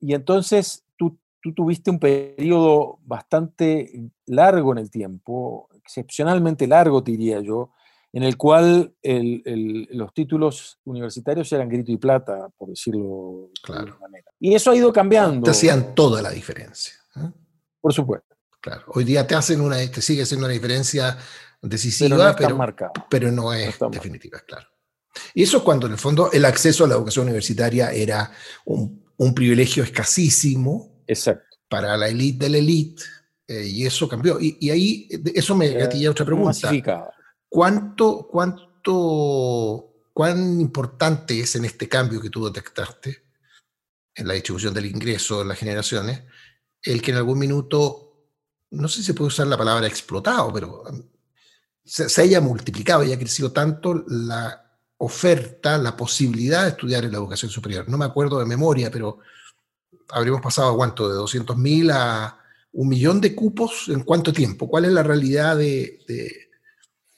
[0.00, 7.10] Y entonces tú, tú tuviste un periodo bastante largo en el tiempo, excepcionalmente largo, te
[7.10, 7.72] diría yo,
[8.12, 13.84] en el cual el, el, los títulos universitarios eran grito y plata, por decirlo claro.
[13.84, 14.30] de alguna manera.
[14.40, 15.44] Y eso ha ido cambiando.
[15.44, 16.94] Te hacían toda la diferencia.
[17.16, 17.30] ¿eh?
[17.80, 18.36] Por supuesto.
[18.60, 18.84] Claro.
[18.88, 21.16] Hoy día te hacen una, te sigue siendo una diferencia
[21.62, 24.66] decisiva, pero no, pero, pero no es no definitiva, claro.
[25.34, 28.30] Y eso es cuando en el fondo el acceso a la educación universitaria era
[28.64, 31.56] un, un privilegio escasísimo Exacto.
[31.68, 33.02] para la élite de la élite,
[33.46, 34.38] eh, y eso cambió.
[34.40, 36.48] Y, y ahí, eso me gatilla otra pregunta.
[36.48, 37.10] Masificado.
[37.48, 43.24] ¿Cuánto, cuánto, cuán importante es en este cambio que tú detectaste
[44.14, 46.24] en la distribución del ingreso en las generaciones,
[46.82, 48.26] el que en algún minuto,
[48.70, 51.02] no sé si se puede usar la palabra explotado, pero um,
[51.84, 57.18] se, haya multiplicado y haya crecido tanto la oferta, la posibilidad de estudiar en la
[57.18, 57.88] educación superior.
[57.88, 59.20] No me acuerdo de memoria, pero
[60.10, 61.08] habríamos pasado, ¿cuánto?
[61.08, 62.38] De 200.000 a
[62.72, 64.68] un millón de cupos en cuánto tiempo.
[64.68, 66.47] ¿Cuál es la realidad de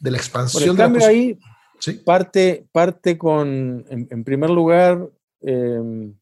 [0.01, 1.39] de la expansión Por el cambio de la ahí
[1.79, 1.93] ¿Sí?
[1.95, 5.09] parte, parte con, en, en primer lugar,
[5.43, 6.13] eh,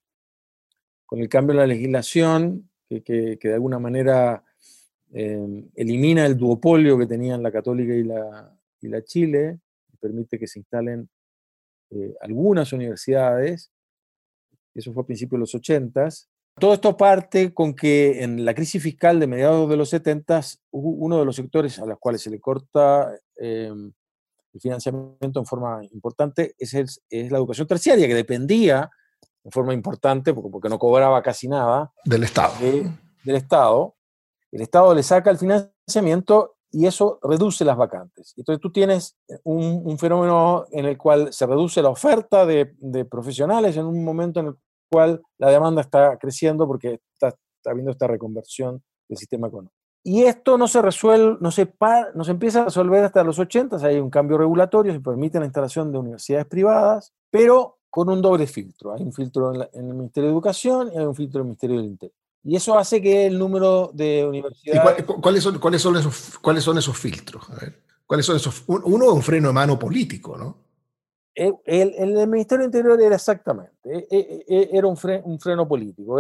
[1.07, 4.45] con el cambio de la legislación, que, que, que de alguna manera
[5.13, 9.59] eh, elimina el duopolio que tenían la Católica y la, y la Chile,
[9.93, 11.09] y permite que se instalen
[11.91, 13.73] eh, algunas universidades,
[14.75, 16.09] eso fue a principios de los 80
[16.59, 20.41] todo esto parte con que en la crisis fiscal de mediados de los 70
[20.71, 23.73] uno de los sectores a los cuales se le corta eh,
[24.55, 28.91] el financiamiento en forma importante es, el, es, la educación terciaria, que dependía
[29.45, 32.55] en forma importante, porque, porque no cobraba casi nada, del Estado.
[32.61, 32.91] De,
[33.25, 33.95] del Estado.
[34.51, 38.35] El Estado le saca el financiamiento y eso reduce las vacantes.
[38.37, 42.67] Entonces tú tienes un, fenómeno en el cual se reduce la oferta de,
[43.11, 44.55] profesionales en un momento en el
[44.91, 49.75] cual la demanda está creciendo porque está, está habiendo esta reconversión del sistema económico.
[50.05, 51.71] Y esto no se resuelve, no se,
[52.15, 55.45] no se empieza a resolver hasta los 80, hay un cambio regulatorio, se permite la
[55.45, 58.95] instalación de universidades privadas, pero con un doble filtro.
[58.95, 61.77] Hay un filtro en, el Ministerio de Educación y hay un filtro en el Ministerio
[61.77, 62.17] del Interior.
[62.45, 65.05] Y eso hace que el número de universidades...
[65.05, 67.47] cuáles, son, cuáles, son esos, ¿Cuáles son esos filtros?
[68.07, 68.63] ¿cuáles son esos?
[68.67, 70.68] Uno es un freno de mano político, ¿no?
[71.39, 75.69] El, el, el Ministerio del Interior era exactamente, e, e, e, era un, un freno
[75.69, 76.19] político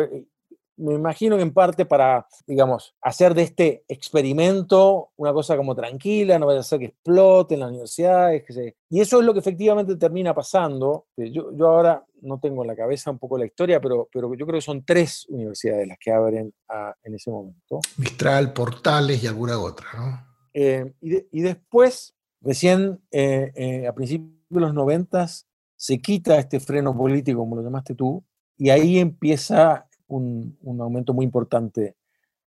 [0.78, 6.38] me imagino que en parte para, digamos, hacer de este experimento una cosa como tranquila,
[6.38, 8.44] no vaya a ser que explote en las universidades.
[8.44, 11.06] Que Y eso es lo que efectivamente termina pasando.
[11.16, 14.46] Yo, yo ahora no tengo en la cabeza un poco la historia, pero, pero yo
[14.46, 16.54] creo que son tres universidades las que abren
[17.02, 17.80] en ese momento.
[17.96, 20.28] Mistral, Portales y alguna otra, ¿no?
[20.54, 26.96] Eh, y, después, recién eh, eh, a principios de los noventas, se quita este freno
[26.96, 28.24] político, como lo llamaste tú,
[28.56, 31.96] y ahí empieza un, aumento muy importante.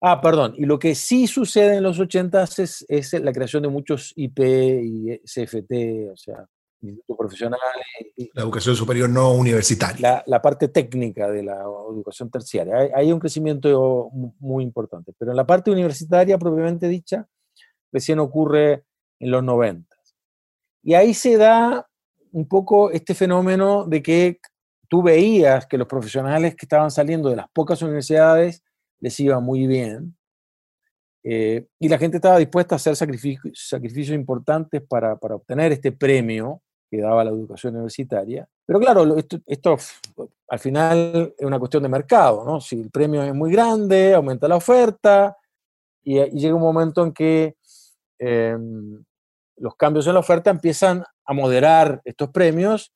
[0.01, 3.69] Ah, perdón, y lo que sí sucede en los 80 es, es la creación de
[3.69, 6.47] muchos IP y CFT, o sea,
[6.81, 7.63] institutos profesionales.
[8.33, 10.25] La educación superior no universitaria.
[10.27, 12.79] La, parte técnica de la educación terciaria.
[12.79, 17.29] Hay, hay, un crecimiento muy importante, pero en la parte universitaria propiamente dicha,
[17.93, 18.85] recién ocurre
[19.19, 19.95] en los 90.
[20.83, 21.90] Y ahí se da
[22.33, 24.41] un poco este fenómeno de que
[24.89, 28.63] tú veías que los profesionales que estaban saliendo de las pocas universidades
[28.99, 30.17] les iba muy bien.
[31.23, 37.01] Eh, y la gente estaba dispuesta a hacer sacrificios, importantes para, obtener este premio que
[37.01, 38.49] daba la educación universitaria.
[38.67, 39.17] Pero claro,
[39.47, 39.77] esto,
[40.49, 42.61] al final es una cuestión de mercado, ¿no?
[42.61, 45.37] Si el premio es muy grande, aumenta la oferta
[46.03, 47.57] y, llega un momento en que
[48.19, 49.05] em,
[49.61, 52.93] los cambios en la oferta empiezan a moderar estos premios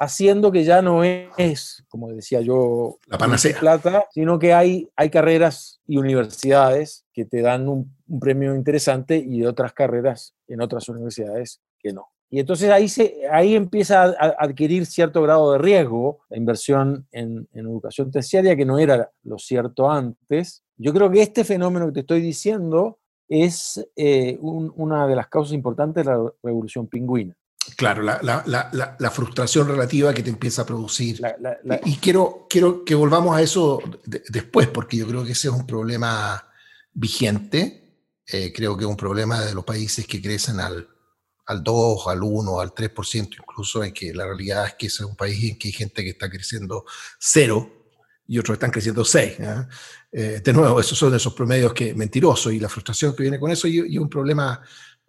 [0.00, 3.60] haciendo que ya no es, como decía yo, la panacea.
[3.60, 9.44] Plata, sino que hay, hay carreras y universidades que te dan un, premio interesante y
[9.44, 12.08] otras carreras en otras universidades que no.
[12.30, 17.46] Y entonces ahí, se, ahí empieza a adquirir cierto grado de riesgo la inversión en,
[17.52, 20.62] educación terciaria, que no era lo cierto antes.
[20.76, 22.99] Yo creo que este fenómeno que te estoy diciendo
[23.30, 27.34] es eh, una de las causas importantes de la revolución pingüina.
[27.76, 31.20] Claro, la, frustración relativa que te empieza a producir.
[31.84, 35.66] y, quiero, quiero que volvamos a eso después, porque yo creo que ese es un
[35.66, 36.44] problema
[36.92, 38.08] vigente.
[38.26, 40.88] Eh, creo que es un problema de los países que crecen al,
[41.46, 45.08] al 2, al 1, al 3%, incluso en que la realidad es que ese es
[45.08, 46.84] un país en que hay gente que está creciendo
[47.18, 47.80] cero
[48.26, 49.40] y otros están creciendo 6.
[49.40, 49.66] Eh,
[50.12, 53.68] de nuevo, esos son esos promedios que mentirosos y la frustración que viene con eso
[53.68, 54.60] y, un problema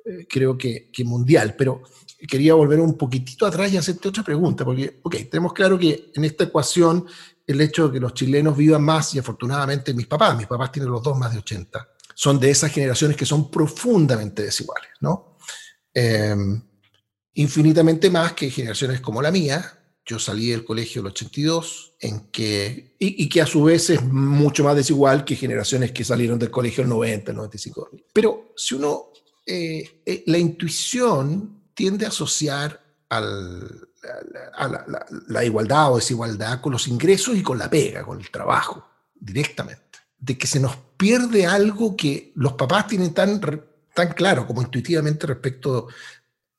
[0.05, 1.55] eh, creo que, que mundial.
[1.57, 1.81] Pero
[2.27, 6.23] quería volver un poquitito atrás y hacerte otra pregunta, porque, ok, tenemos claro que en
[6.25, 7.05] esta ecuación
[7.47, 10.91] el hecho de que los chilenos vivan más, y afortunadamente mis papás, mis papás tienen
[10.91, 15.37] los dos más de 80, son de esas generaciones que son profundamente desiguales, ¿no?
[15.93, 16.61] Em,
[17.33, 19.81] infinitamente más que generaciones como la mía.
[20.05, 24.63] Yo salí del colegio el 82, en que, y, que a su vez es mucho
[24.63, 27.89] más desigual que generaciones que salieron del colegio el 90, el 95.
[28.11, 29.09] Pero si uno,
[29.45, 33.91] eh, eh, la intuición tiende a asociar al,
[34.55, 34.67] a
[35.27, 38.85] la, igualdad o desigualdad con los ingresos y con la pega, con el trabajo,
[39.19, 39.99] directamente.
[40.17, 43.39] De que se nos pierde algo que los papás tienen tan,
[43.93, 45.87] tan claro como intuitivamente respecto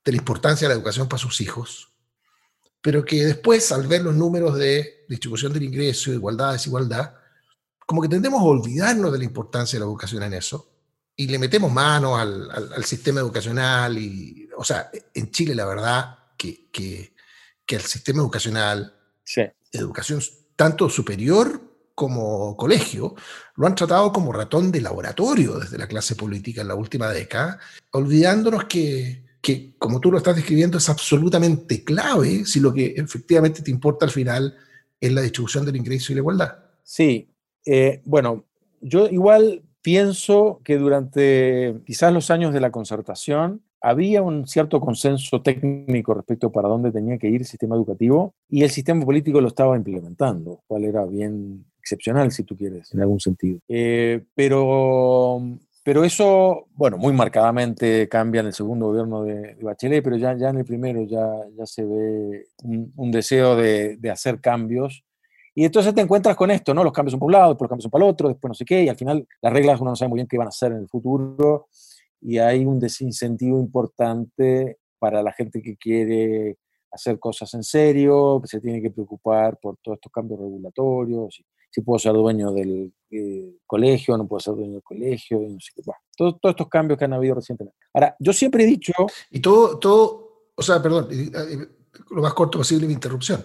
[0.04, 1.91] de la importancia de la educación para sus hijos,
[2.82, 7.14] pero que después, al ver los números de distribución del ingreso, igualdad, desigualdad,
[7.86, 10.68] como que tendemos a olvidarnos de la importancia de la educación en eso
[11.14, 13.96] y le metemos mano al, al, sistema educacional.
[13.96, 17.14] Y, o sea, en Chile la verdad que, que,
[17.64, 18.96] que el sistema educacional,
[19.70, 20.20] educación
[20.56, 21.60] tanto superior
[21.94, 23.14] como colegio,
[23.56, 27.60] lo han tratado como ratón de laboratorio desde la clase política en la última década,
[27.92, 33.60] olvidándonos que, que, como tú lo estás describiendo, es absolutamente clave si lo que efectivamente
[33.62, 34.54] te importa al final
[35.00, 36.56] es la distribución del ingreso y la igualdad.
[36.84, 37.28] Sí,
[37.66, 38.44] eh, bueno,
[38.80, 45.42] yo igual pienso que durante quizás los años de la concertación había un cierto consenso
[45.42, 49.48] técnico respecto para dónde tenía que ir el sistema educativo y el sistema político lo
[49.48, 53.58] estaba implementando, cual era bien excepcional, si tú quieres, en algún sentido.
[53.66, 55.42] Eh, pero,
[55.84, 60.50] pero eso, bueno, muy marcadamente cambia en el segundo gobierno de, Bachelet, pero ya, ya
[60.50, 65.04] en el primero ya, ya se ve un, deseo de, de hacer cambios
[65.54, 66.82] y entonces te encuentras con esto, ¿no?
[66.82, 68.54] Los cambios son por un lado, después los cambios son para el otro, después no
[68.54, 70.48] sé qué, y al final las reglas uno no sabe muy bien qué van a
[70.48, 71.68] hacer en el futuro.
[72.20, 76.58] y hay un desincentivo importante para la gente que quiere
[76.90, 81.42] hacer cosas en serio, que se tiene que preocupar por todos estos cambios regulatorios,
[81.72, 85.72] si puedo ser dueño del eh, colegio, no puedo ser dueño del colegio, no sé
[85.74, 85.82] qué.
[86.16, 87.78] todos estos cambios que han habido recientemente.
[87.94, 88.92] Ahora, yo siempre he dicho...
[89.30, 90.22] Y todo, todo
[90.54, 91.08] o sea, perdón,
[92.10, 93.44] lo más corto posible mi interrupción.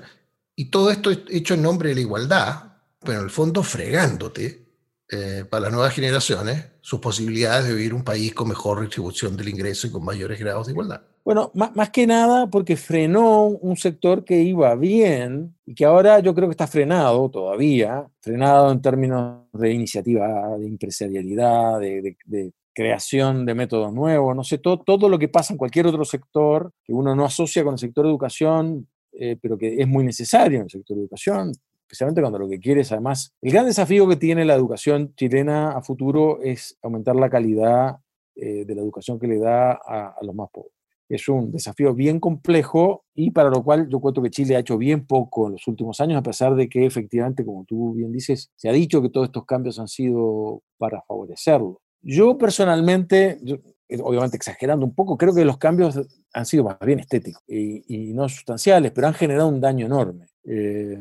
[0.56, 4.67] Y todo esto hecho en nombre de la igualdad, pero en el fondo fregándote
[5.10, 9.48] eh, para las nuevas generaciones sus posibilidades de vivir un país con mejor retribución del
[9.48, 11.02] ingreso y con mayores grados de igualdad.
[11.24, 16.34] Bueno, más, que nada porque frenó un sector que iba bien y que ahora yo
[16.34, 23.56] creo que está frenado todavía, frenado en términos de iniciativa, de empresarialidad, de, creación de
[23.56, 27.16] métodos nuevos, no sé, todo, todo lo que pasa en cualquier otro sector que uno
[27.16, 30.70] no asocia con el sector de educación, eh, pero que es muy necesario en el
[30.70, 31.52] sector de educación,
[31.88, 35.72] especialmente cuando lo que quiere es además, el gran desafío que tiene la educación chilena
[35.72, 37.98] a futuro es aumentar la calidad
[38.36, 40.74] eh, de la educación que le da a, los más pobres.
[41.08, 44.78] Es un desafío bien complejo y para lo cual yo cuento que Chile ha hecho
[44.78, 48.52] bien poco en los últimos años, a pesar de que efectivamente, como tú bien dices,
[48.58, 51.80] se ha dicho que todos estos cambios han sido para favorecerlo.
[52.02, 53.40] Yo personalmente,
[53.88, 55.98] eh, obviamente exagerando un poco, creo que los cambios
[56.34, 60.28] han sido más bien estéticos y no sustanciales, pero han generado un daño enorme.
[60.48, 60.98] Eh,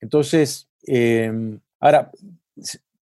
[0.00, 2.10] entonces, em, ahora,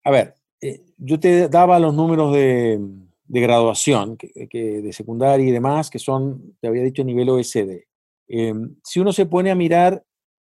[0.04, 2.80] a ver, eh, yo te daba los números de,
[3.28, 4.48] graduación, que,
[4.82, 7.86] de secundaria y demás, que son, te había dicho, nivel OSD.
[8.28, 10.04] Em, si uno se pone a mirar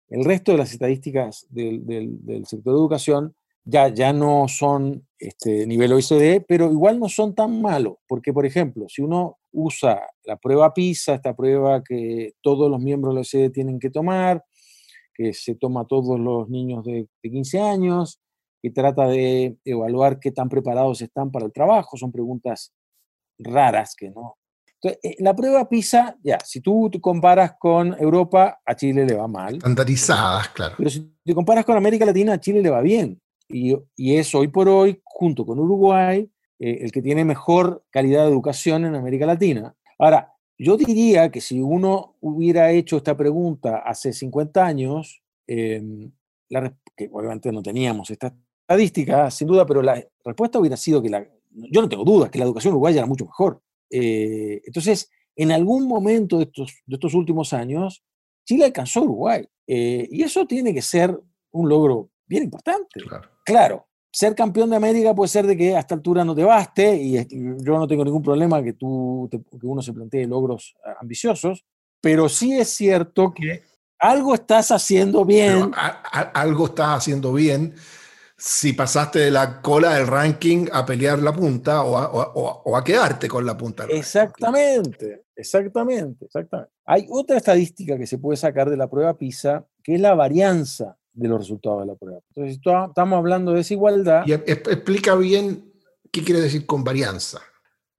[0.09, 1.83] el resto de las estadísticas del,
[2.45, 7.61] sector de educación, ya, ya no son este, nivel OECD, pero igual no son tan
[7.61, 12.81] malos, porque por ejemplo, si uno usa la prueba PISA, esta prueba que todos los
[12.81, 14.43] miembros de la OECD tienen que tomar,
[15.21, 18.19] que se toma a todos los niños de, 15 años,
[18.61, 21.97] que trata de evaluar qué tan preparados están para el trabajo.
[21.97, 22.73] Son preguntas
[23.37, 24.37] raras que no.
[24.81, 29.15] Entonces, eh, la prueba PISA, ya, si tú te comparas con Europa, a Chile le
[29.15, 29.55] va mal.
[29.55, 30.75] Estandarizadas, claro.
[30.77, 33.21] Pero si te comparas con América Latina, a Chile le va bien.
[33.47, 36.27] Y, y es hoy por hoy, junto con Uruguay,
[36.59, 39.75] eh, el que tiene mejor calidad de educación en América Latina.
[39.99, 46.11] Ahora, yo diría que si uno hubiera hecho esta pregunta hace 50 años, em,
[46.95, 51.27] que obviamente no teníamos esta estadística, sin duda, pero la respuesta hubiera sido que la,
[51.49, 53.61] yo no tengo dudas, que la educación uruguaya era mucho mejor.
[53.89, 58.03] Eh, entonces, en algún momento de estos, de estos últimos años,
[58.45, 59.47] Chile alcanzó a Uruguay.
[59.65, 61.17] Eh, y eso tiene que ser
[61.51, 63.01] un logro bien importante.
[63.01, 63.29] Claro.
[63.45, 66.95] claro ser campeón de América puede ser de que a esta altura no te baste
[66.95, 67.13] y
[67.63, 71.65] yo no tengo ningún problema que, tú, que uno se plantee logros ah, ambiciosos,
[72.01, 73.63] pero sí es cierto que
[73.99, 75.71] algo estás haciendo bien.
[76.33, 77.75] algo estás haciendo bien
[78.35, 83.45] si pasaste de la cola del ranking a pelear la punta o a, quedarte con
[83.45, 83.85] la punta.
[83.87, 86.73] Exactamente, exactamente, exactamente.
[86.85, 90.97] Hay otra estadística que se puede sacar de la prueba PISA, que es la varianza
[91.13, 92.19] de los resultados de la prueba.
[92.29, 94.23] Entonces, estamos hablando de desigualdad.
[94.25, 95.71] Y explica bien
[96.11, 97.39] qué quiere decir con varianza.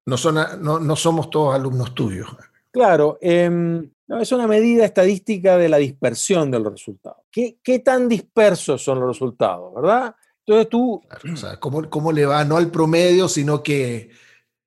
[0.07, 2.29] No, son, no, no somos todos alumnos tuyos.
[2.70, 7.18] Claro, em, es una medida estadística de la dispersión de los resultados.
[7.31, 10.14] ¿Qué, ¿Qué, tan dispersos son los resultados, verdad?
[10.44, 11.01] Entonces tú...
[11.33, 14.11] o sea, ¿cómo, ¿cómo, le va no al promedio, sino que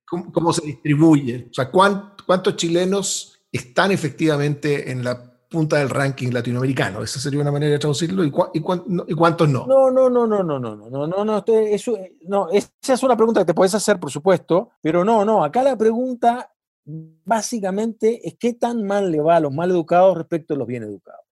[0.04, 1.48] cómo, se distribuye?
[1.50, 7.02] O sea, ¿cuántos chilenos están efectivamente en la punta del ranking latinoamericano.
[7.02, 8.24] Esa sería una manera de traducirlo.
[8.24, 9.66] ¿Y, y, cuántos no?
[9.66, 13.40] No, no, no, no, no, no, no, no, no, eso, no, esa es una pregunta
[13.40, 16.52] que te puedes hacer, por supuesto, pero no, no, acá la pregunta
[16.84, 20.82] básicamente es qué tan mal le va a los mal educados respecto a los bien
[20.82, 21.24] educados.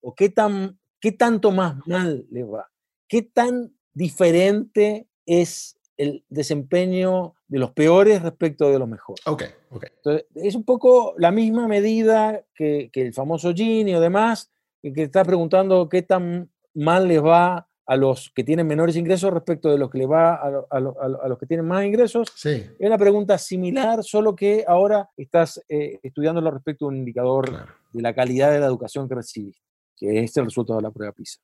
[0.00, 2.70] O qué, tan, qué tanto más mal le va.
[3.08, 9.26] Qué tan diferente es el desempeño de los peores respecto de los mejores.
[9.26, 9.84] Ok, ok.
[9.96, 14.50] Entonces, es un poco la misma medida que, el famoso Gini o demás,
[14.82, 19.32] que, que está preguntando qué tan mal les va a los que tienen menores ingresos
[19.32, 22.32] respecto de los que les va a, los que tienen más ingresos.
[22.34, 22.66] Sí.
[22.78, 28.02] Es una pregunta similar, solo que ahora estás eh, estudiándolo respecto a un indicador de
[28.02, 29.62] la calidad de la educación que recibiste,
[29.96, 31.38] que es el resultado de la prueba PISA.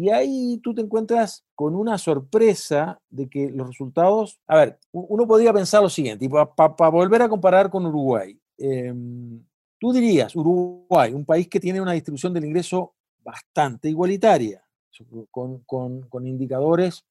[0.00, 5.26] Y ahí tú te encuentras con una sorpresa de que los resultados, a ver, uno
[5.26, 9.44] podría pensar lo siguiente, y para volver a comparar con Uruguay, em,
[9.76, 12.94] tú dirías, Uruguay, un país que tiene una distribución del ingreso
[13.24, 14.62] bastante igualitaria,
[15.32, 17.04] con, con, indicadores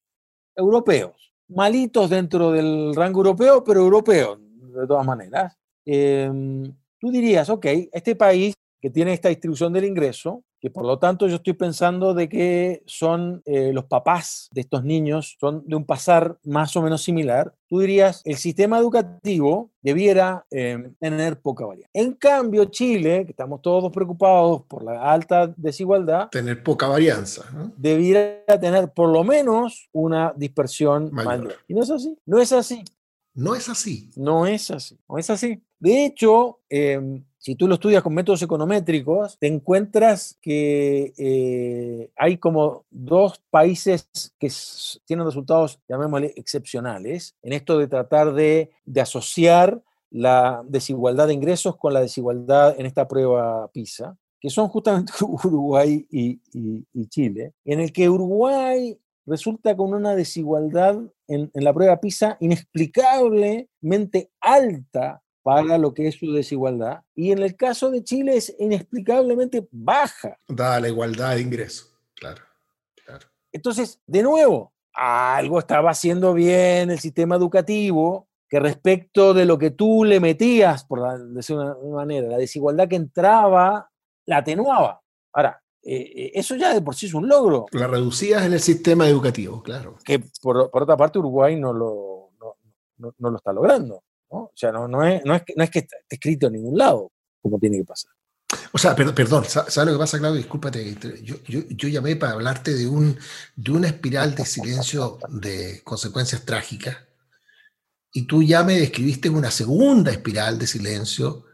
[0.56, 5.58] europeos, malitos dentro del rango europeo, pero europeos, de todas maneras.
[5.84, 6.64] Em,
[6.98, 11.28] tú dirías, ok, este país que tiene esta distribución del ingreso, que por lo tanto
[11.28, 15.84] yo estoy pensando de que son eh, los papás de estos niños, son de un
[15.84, 21.88] pasar más o menos similar, tú dirías, el sistema educativo debiera em, tener poca variedad.
[21.92, 27.72] En cambio, Chile, que estamos todos preocupados por la alta desigualdad, tener poca varianza, ¿no?
[27.76, 31.38] debiera tener por lo menos una dispersión mayor.
[31.38, 31.54] mayor.
[31.68, 32.84] Y no es así, no es así.
[33.34, 34.10] No es así.
[34.16, 35.62] No es así, no es así.
[35.78, 42.36] De hecho, eh, si tú lo estudias con métodos econométricos, te encuentras que eh, hay
[42.36, 44.08] como dos países
[44.38, 44.50] que
[45.04, 51.76] tienen resultados, llamémosle, excepcionales, en esto de tratar de, de asociar la desigualdad de ingresos
[51.76, 56.40] con la desigualdad en esta prueba PISA, que son justamente Uruguay y,
[57.08, 65.22] Chile, en el que Uruguay resulta con una desigualdad en, la prueba PISA inexplicablemente alta
[65.42, 67.02] para lo que es su desigualdad.
[67.14, 70.38] Y en el caso de Chile es inexplicablemente baja.
[70.48, 72.42] Dada la igualdad de ingresos, claro,
[73.04, 73.26] claro.
[73.52, 79.70] Entonces, de nuevo, algo estaba haciendo bien el sistema educativo que respecto de lo que
[79.70, 83.90] tú le metías, por decir una manera, la desigualdad que entraba,
[84.24, 85.02] la atenuaba.
[85.32, 87.66] Ahora, eh, eso ya de por sí es un logro.
[87.72, 89.96] La reducías en el sistema educativo, claro.
[90.04, 92.56] Que por, por otra parte Uruguay no lo, no,
[92.96, 94.02] no, no lo está logrando.
[94.30, 94.38] ¿No?
[94.38, 96.78] O sea, no, no, es, no, es que, no es que esté escrito en ningún
[96.78, 98.12] lado como tiene que pasar.
[98.72, 100.38] O sea, perdón, perdón ¿sabes lo que pasa, Claudio?
[100.38, 100.96] Discúlpate.
[101.22, 103.18] Yo, yo, yo, llamé para hablarte de, un,
[103.56, 106.96] de una espiral de silencio de consecuencias trágicas.
[108.12, 111.44] Y tú ya me describiste una segunda espiral de silencio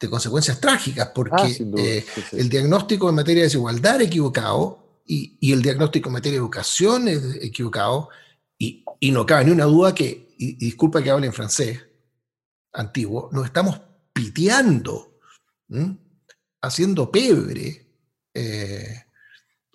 [0.00, 2.36] de consecuencias trágicas, porque ah, eh, sí, sí.
[2.38, 6.44] el diagnóstico en materia de desigualdad era equivocado y, y, el diagnóstico en materia de
[6.44, 8.08] educación es equivocado.
[8.58, 11.80] Y, y no cabe ni una duda que, y, y disculpa que hable en francés,
[12.72, 13.80] antiguo, nos estamos
[14.12, 15.18] piteando,
[16.60, 17.86] haciendo pebre
[18.34, 19.04] eh,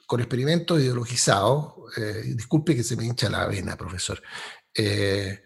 [0.05, 1.73] con experimentos ideologizados.
[1.97, 4.21] Eh, disculpe que se me hincha la vena, profesor.
[4.75, 5.39] Eh,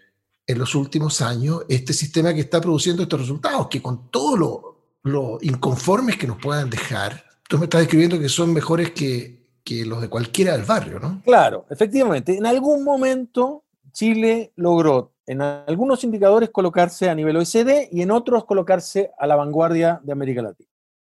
[0.46, 4.78] en los últimos años, este sistema que está produciendo estos resultados, que con todos los
[5.08, 9.86] lo inconformes que nos puedan dejar, tú me estás describiendo que son mejores que, que
[9.86, 11.22] los de cualquiera del barrio, ¿no?
[11.24, 12.38] Claro, efectivamente.
[12.38, 18.46] En algún momento Chile logró en algunos indicadores colocarse a nivel OECD y en otros
[18.46, 20.70] colocarse a la vanguardia de América Latina.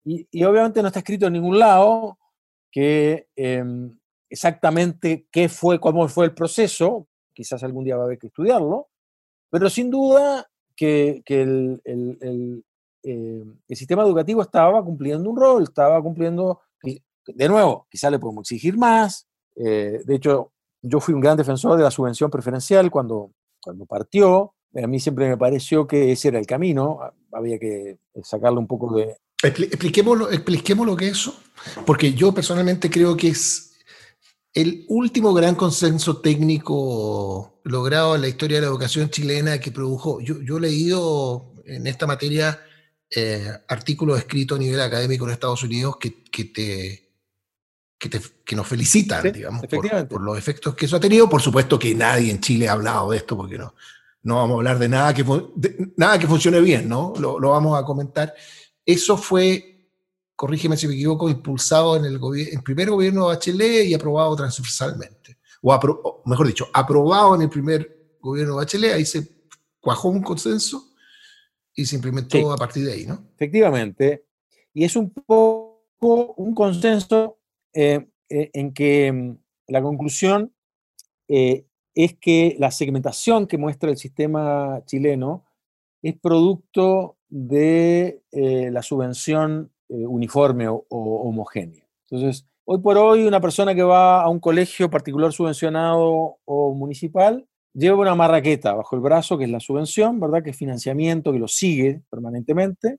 [0.05, 2.19] Y, y obviamente no está escrito en ningún lado
[2.71, 3.65] que eh,
[4.29, 8.89] exactamente qué fue, cómo fue el proceso, quizás algún día va a haber que estudiarlo,
[9.51, 10.47] pero sin duda
[10.77, 12.65] que, que el, el, el,
[13.03, 18.43] eh, el, sistema educativo estaba cumpliendo un rol, estaba cumpliendo, de nuevo, quizás le podemos
[18.43, 23.33] exigir más, eh, de hecho, yo fui un gran defensor de la subvención preferencial cuando
[23.63, 27.01] cuando partió, a mí siempre me pareció que ese era el camino,
[27.33, 29.17] había que sacarle un poco de...
[29.43, 31.35] Expliquémoslo, expliquemos lo que es eso,
[31.85, 33.73] porque yo personalmente creo que es
[34.55, 40.21] el último gran consenso técnico logrado en la historia de la educación chilena que produjo,
[40.21, 42.61] yo, yo he leído en esta materia
[43.11, 47.12] eh, artículos escritos a nivel académico en Estados Unidos que, que te,
[48.03, 51.31] que, te, que, nos felicitan, sí, digamos, por, por, los efectos que eso ha tenido.
[51.31, 53.75] Por supuesto que nadie en Chile ha hablado de esto, porque no,
[54.25, 55.23] no vamos a hablar de nada que,
[55.55, 57.13] de, nada que funcione bien, ¿no?
[57.21, 58.35] Lo, lo, vamos a comentar.
[58.85, 59.87] Eso fue,
[60.35, 62.19] corrígeme si me equivoco, impulsado en el,
[62.65, 65.39] primer gobierno de Bachelet y aprobado transversalmente.
[65.61, 69.47] O, apro o, mejor dicho, aprobado en el primer gobierno de Bachelet, ahí se
[69.81, 70.89] cuajó un consenso
[71.73, 72.45] y se implementó sí.
[72.51, 73.29] a partir de ahí, ¿no?
[73.37, 74.27] Efectivamente.
[74.75, 77.39] Y es un poco un consenso
[77.75, 79.37] eh, eh, en que mm,
[79.69, 80.53] la conclusión
[81.29, 81.65] eh,
[81.95, 85.45] es que la segmentación que muestra el sistema chileno
[86.03, 91.87] es producto de la subvención uniforme o, homogénea.
[92.11, 97.47] Entonces, hoy por hoy una persona que va a un colegio particular subvencionado o municipal
[97.73, 100.43] lleva una marraqueta bajo el brazo, que es la subvención, ¿verdad?
[100.43, 102.99] Que es financiamiento, que lo sigue permanentemente.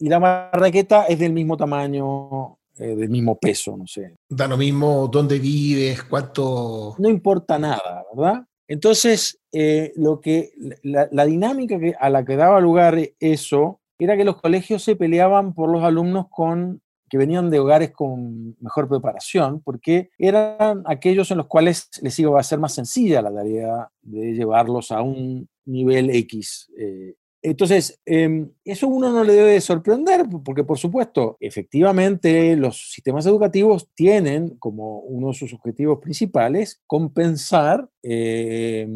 [0.00, 4.16] Y la marraqueta es del mismo tamaño eh, del mismo peso, no sé.
[4.28, 6.94] Da lo mismo dónde vives, cuánto...
[6.98, 8.44] No importa nada, ¿verdad?
[8.68, 10.52] Entonces, eh, lo que,
[10.82, 14.94] la, la, dinámica que, a la que daba lugar eso era que los colegios se
[14.94, 21.30] peleaban por los alumnos con, que venían de hogares con mejor preparación, porque eran aquellos
[21.30, 25.48] en los cuales les iba a ser más sencilla la tarea de llevarlos a un
[25.64, 27.14] nivel X eh,
[27.50, 33.88] entonces, eh, eso uno no le debe sorprender, porque por supuesto, efectivamente, los sistemas educativos
[33.94, 38.88] tienen como uno de sus objetivos principales compensar eh,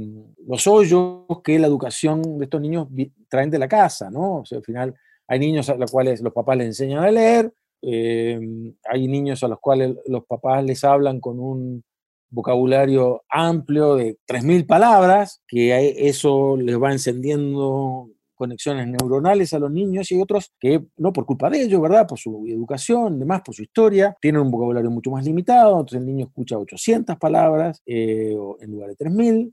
[0.47, 2.89] los hoyos que la educación de estos niños
[3.29, 4.41] traen de la casa, ¿no?
[4.41, 4.95] O sea, al final
[5.27, 8.41] hay niños a los cuales los papás les enseñan a leer, eh,
[8.85, 11.85] hay niños a los cuales los papás les hablan con un
[12.31, 18.09] vocabulario amplio de 3.000 palabras, que eso les va encendiendo
[18.43, 22.09] conexiones neuronales a los niños y otros que, no por culpa de ellos, ¿verdad?
[22.09, 26.07] Por su educación, demás, por su historia, tienen un vocabulario mucho más limitado, entonces el
[26.07, 29.53] niño escucha 800 palabras eh, en lugar de 3.000.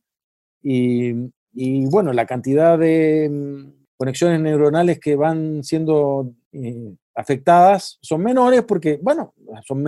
[0.63, 1.13] Y,
[1.53, 8.63] y bueno, la cantidad de mm, conexiones neuronales que van siendo eh, afectadas son menores
[8.63, 9.33] porque, bueno,
[9.65, 9.83] son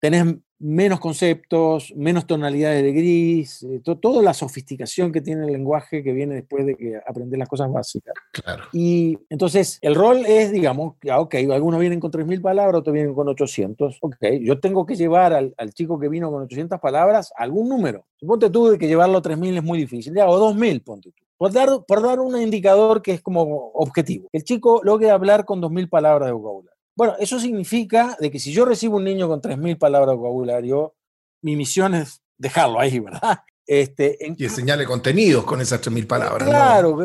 [0.00, 6.04] tenés menos conceptos, menos tonalidades de gris, eh, toda la sofisticación que tiene el lenguaje
[6.04, 8.14] que viene después de que aprender las cosas básicas.
[8.32, 8.64] Claro.
[8.72, 13.12] Y entonces el rol es, digamos, que, ok, algunos vienen con 3.000 palabras, otros vienen
[13.12, 13.98] con 800.
[14.00, 18.06] Ok, yo tengo que llevar al, al chico que vino con 800 palabras algún número.
[18.16, 21.21] Suponte tú de que llevarlo a 3.000 es muy difícil, ya, o 2.000, ponte tú.
[21.42, 24.28] Por dar, por dar un indicador que es como objetivo.
[24.30, 26.78] El chico logre hablar con 2.000 palabras de vocabulario.
[26.94, 30.94] Bueno, eso significa de que si yo recibo un niño con 3.000 palabras de vocabulario,
[31.42, 33.40] mi misión es dejarlo ahí, ¿verdad?
[33.66, 36.48] Este, y enseñarle contenidos con esas 3.000 palabras.
[36.48, 36.96] Claro,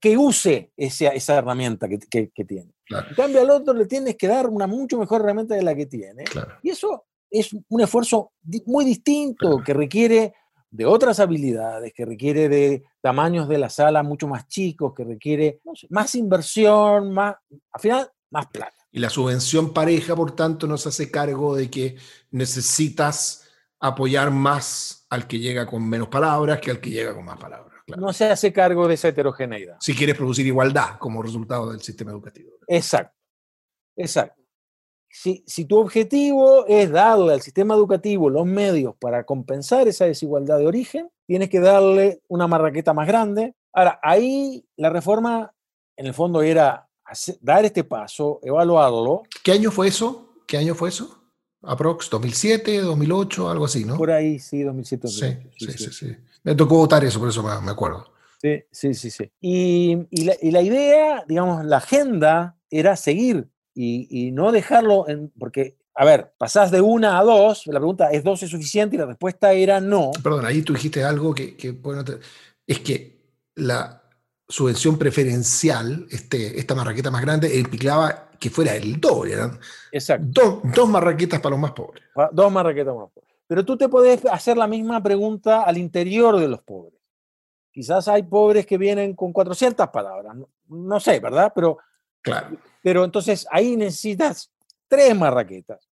[0.00, 1.98] que use esa, esa herramienta que,
[2.30, 2.72] que, tiene.
[2.88, 5.86] En cambio, al otro le tienes que dar una mucho mejor herramienta de la que
[5.86, 6.24] tiene.
[6.62, 8.32] Y eso es un esfuerzo
[8.66, 10.34] muy distinto que requiere
[10.74, 15.60] de otras habilidades, que requiere de tamaños de la sala mucho más chicos, que requiere
[15.90, 17.36] más inversión, más,
[17.70, 18.74] al final, más plata.
[18.90, 21.96] Y la subvención pareja, por tanto, nos hace cargo de que
[22.32, 23.48] necesitas
[23.78, 27.72] apoyar más al que llega con menos palabras que al que llega con más palabras.
[27.96, 29.76] No se hace cargo de esa heterogeneidad.
[29.78, 32.50] Si quieres producir igualdad como resultado del sistema educativo.
[32.66, 33.16] Exacto,
[33.94, 34.42] exacto.
[35.16, 40.58] Si, si tu objetivo es darle al sistema educativo los medios para compensar esa desigualdad
[40.58, 43.54] de origen, tienes que darle una marraqueta más grande.
[43.72, 45.54] Ahora, ahí la reforma
[45.96, 46.88] en el fondo era
[47.40, 49.22] dar este paso, evaluarlo.
[49.44, 50.34] ¿Qué año fue eso?
[50.48, 51.22] ¿Qué año fue eso?
[51.62, 53.96] Aprox 2007, 2008, algo así, ¿no?
[53.96, 55.50] Por ahí, sí, 2007, 2008.
[55.56, 58.12] Sí, sí, sí, Me tocó votar eso, por eso me acuerdo.
[58.44, 59.30] Sí, sí, sí, sí.
[59.40, 59.96] Y,
[60.50, 66.70] la, idea, digamos, la agenda era seguir y, no dejarlo, en, porque, a ver, pasás
[66.70, 68.96] de una a dos, la pregunta, ¿es dos es suficiente?
[68.96, 70.12] Y la respuesta era no.
[70.22, 72.04] Perdón, ahí tú dijiste algo que, que bueno,
[72.66, 73.20] es que
[73.56, 74.04] la,
[74.48, 79.32] subvención preferencial, este, esta marraqueta más grande, implicaba que fuera el doble.
[79.32, 79.58] Eran
[79.90, 80.60] Exacto.
[80.62, 82.04] dos marraquetas para los más pobres.
[82.32, 83.34] Dos marraquetas más pobres.
[83.46, 87.00] Pero tú te puedes hacer la misma pregunta al interior de los pobres.
[87.72, 90.36] Quizás hay pobres que vienen con 400 palabras,
[90.68, 91.52] no, sé, ¿verdad?
[91.54, 91.78] Pero,
[92.22, 92.56] claro.
[92.84, 94.52] Pero entonces ahí necesitas
[94.88, 95.88] tres marraquetas.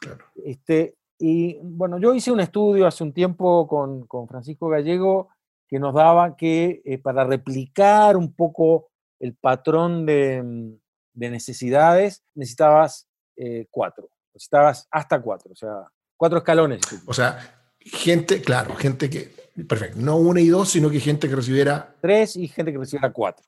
[0.00, 0.24] Claro.
[0.44, 5.28] Este, y bueno, yo hice un estudio hace un tiempo con, con Francisco Gallego
[5.68, 8.90] que nos daba que eh, para replicar un poco
[9.20, 10.72] el patrón de, mm,
[11.14, 13.06] necesidades necesitabas
[13.36, 15.84] eh, cuatro, necesitabas hasta cuatro, o sea,
[16.16, 16.80] cuatro escalones.
[17.06, 17.38] O sea,
[17.78, 19.32] gente, claro, gente que,
[19.68, 21.94] perfecto, no una y dos, sino que gente que recibiera...
[22.00, 23.46] Tres y gente que recibiera cuatro.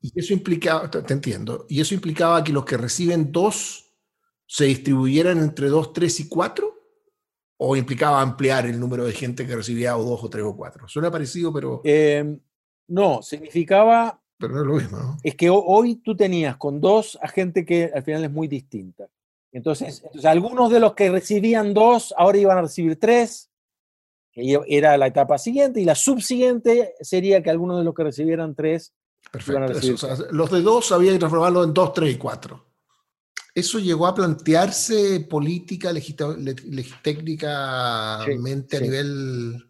[0.00, 3.86] Y eso implicaba, te entiendo, y eso implicaba que los que reciben dos
[4.46, 6.76] se distribuyeran entre dos, tres y cuatro
[7.58, 10.86] o implicaba ampliar el número de gente que recibía o dos o tres o cuatro.
[10.88, 11.80] Suena parecido, pero...
[11.84, 12.38] Em,
[12.88, 14.20] no, significaba...
[14.38, 15.16] Pero no es lo mismo, ¿no?
[15.22, 19.08] Es que hoy tú tenías con dos a gente que al final es muy distinta.
[19.50, 23.50] Entonces, entonces algunos de los que recibían dos ahora iban a recibir tres,
[24.30, 28.54] que era la etapa siguiente, y la subsiguiente sería que algunos de los que recibieran
[28.54, 28.92] tres...
[29.30, 30.08] Perfecto.
[30.30, 32.64] los de dos había que transformarlo en dos, tres y cuatro.
[33.54, 35.90] ¿Eso llegó a plantearse política,
[37.02, 39.66] técnicamente a nivel...?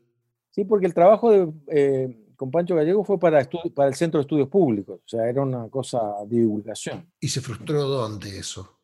[0.50, 4.22] Sí, porque el trabajo de, eh, con Pancho Gallego fue para, para el Centro de
[4.22, 7.10] Estudios Públicos, o sea, era una cosa de divulgación.
[7.20, 8.78] ¿Y se frustró dónde eso?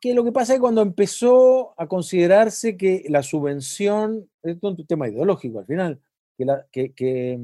[0.00, 4.78] Que lo que pasa es que cuando empezó a considerarse que la subvención, esto es
[4.78, 6.00] un tema ideológico al final,
[6.36, 7.38] que, la, que, que,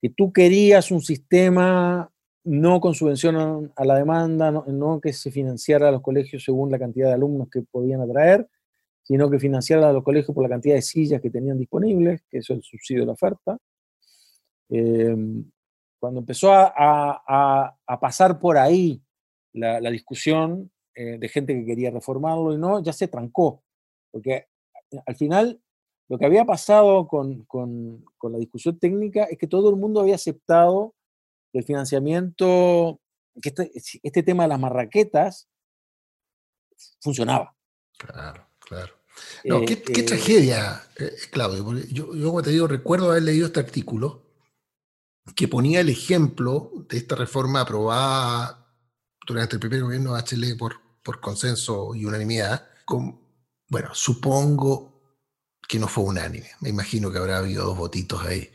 [0.00, 2.10] que tú querías un sistema
[2.44, 6.78] no con subvención a la demanda, no, que se financiara a los colegios según la
[6.78, 8.48] cantidad de alumnos que podían atraer,
[9.02, 12.38] sino que financiara a los colegios por la cantidad de sillas que tenían disponibles, que
[12.38, 13.58] es el subsidio de la oferta.
[14.70, 15.44] Em,
[15.98, 19.02] cuando empezó a, pasar por ahí
[19.52, 23.62] la, discusión eh, de gente que quería reformarlo y no, ya se trancó,
[24.10, 24.46] porque
[25.04, 25.60] al final
[26.08, 30.14] lo que había pasado con, con la discusión técnica es que todo el mundo había
[30.14, 30.94] aceptado
[31.52, 33.00] el financiamiento,
[33.40, 33.70] que este,
[34.02, 35.48] este, tema de las marraquetas
[37.00, 37.56] funcionaba.
[37.96, 38.94] Claro, claro.
[39.44, 41.76] No, qué, eh, tragedia, eh, Claudio.
[41.88, 44.22] yo, yo, como te digo, recuerdo haber leído este artículo
[45.34, 48.66] que ponía el ejemplo de esta reforma aprobada
[49.26, 52.68] durante el primer gobierno de HL por, por consenso y unanimidad.
[52.84, 53.20] Con,
[53.68, 54.97] bueno, supongo
[55.68, 56.50] que no fue unánime.
[56.60, 58.50] Me imagino que habrá habido dos votitos ahí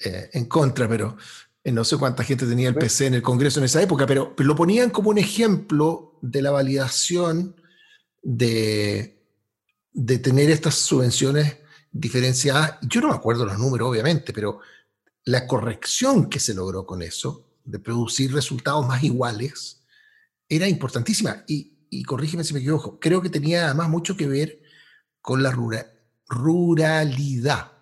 [0.00, 1.16] eh, en contra, pero
[1.62, 4.34] eh, no sé cuánta gente tenía el PC en el Congreso en esa época, pero,
[4.36, 7.54] lo ponían como un ejemplo de la validación
[8.22, 9.24] de,
[9.92, 11.58] de tener estas subvenciones
[11.92, 12.78] diferenciadas.
[12.82, 14.58] Yo no me acuerdo los números, obviamente, pero
[15.24, 19.84] la corrección que se logró con eso, de producir resultados más iguales,
[20.48, 21.44] era importantísima.
[21.46, 24.60] Y, y corrígeme si me equivoco, creo que tenía además mucho que ver
[25.20, 25.52] con la
[26.28, 27.72] ruralidad.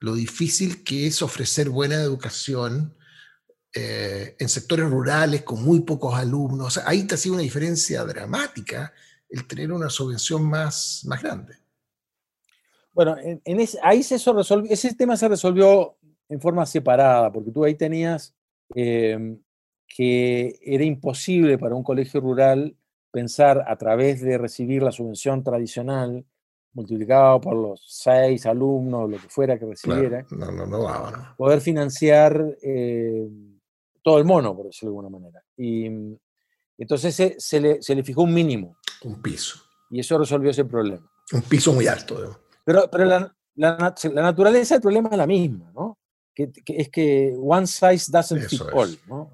[0.00, 2.94] Lo difícil que es ofrecer buena educación
[3.74, 6.78] eh, en sectores rurales con muy pocos alumnos.
[6.78, 8.92] Ahí te ha sido una diferencia dramática
[9.28, 11.54] el tener una subvención más, más grande.
[12.92, 13.40] Bueno, en,
[13.82, 15.96] ahí se eso resolvió, ese tema se resolvió
[16.28, 18.34] en forma separada, porque tú ahí tenías
[18.74, 19.40] em,
[19.86, 22.76] que era imposible para un colegio rural
[23.10, 26.24] pensar a través de recibir la subvención tradicional
[26.72, 32.56] multiplicado por los seis alumnos, lo que fuera que recibiera, no, no, no, poder financiar
[32.62, 33.28] eh,
[34.02, 35.44] todo el mono, por decirlo de alguna manera.
[35.56, 35.86] Y
[36.78, 38.76] entonces se, se, le, se, le, fijó un mínimo.
[39.02, 39.58] Un piso.
[39.90, 41.10] Y eso resolvió ese problema.
[41.32, 42.40] Un piso muy alto.
[42.64, 45.98] Pero, pero la, la, la, naturaleza del problema es la misma, ¿no?
[46.34, 49.32] Que, es que one size doesn't fit all, ¿no?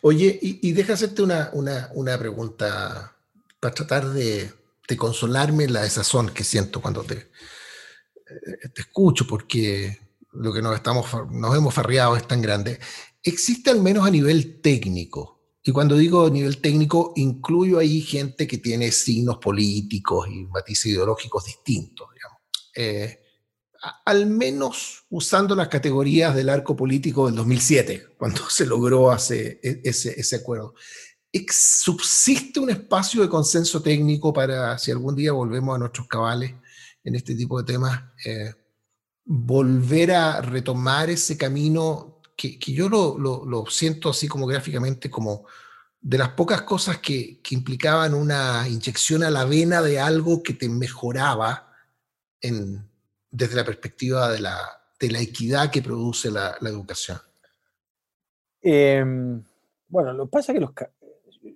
[0.00, 3.14] Oye, y, y, deja hacerte una, una, una pregunta
[3.60, 4.50] para tratar de,
[4.88, 9.98] de, consolarme la desazón que siento cuando te, eh, te escucho, porque
[10.32, 12.78] lo que nos, estamos, nos hemos farreado es tan grande.
[13.22, 18.58] Existe al menos a nivel técnico, y cuando digo nivel técnico, incluyo ahí gente que
[18.58, 22.38] tiene signos políticos y matices ideológicos distintos, digamos.
[22.76, 23.18] Eh,
[24.04, 29.80] al menos usando las categorías del arco político del 2007, cuando se logró hace, e,
[29.82, 30.74] ese, ese acuerdo.
[31.50, 36.54] ¿Subsiste un espacio de consenso técnico para, si algún día volvemos a nuestros cabales
[37.04, 38.52] en este tipo de temas, eh,
[39.24, 45.46] volver a retomar ese camino que, yo lo, lo, siento así como gráficamente como
[46.00, 50.68] de las pocas cosas que, implicaban una inyección a la vena de algo que te
[50.68, 51.72] mejoraba
[52.40, 52.88] en,
[53.30, 54.58] desde la perspectiva de la,
[55.00, 57.18] de la equidad que produce la, educación?
[58.62, 59.04] Eh,
[59.88, 60.72] bueno, lo que pasa es que los,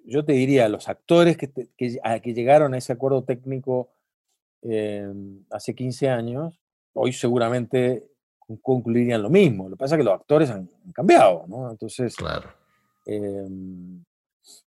[0.05, 3.91] yo te diría, los actores que, que, a, que llegaron a ese acuerdo técnico
[4.63, 5.11] eh,
[5.51, 6.61] hace 15 años,
[6.93, 8.11] hoy seguramente
[8.63, 9.65] concluirían lo mismo.
[9.69, 11.71] Lo que pasa es que los actores han, han cambiado, ¿no?
[11.71, 12.51] Entonces, claro.
[13.07, 13.47] eh,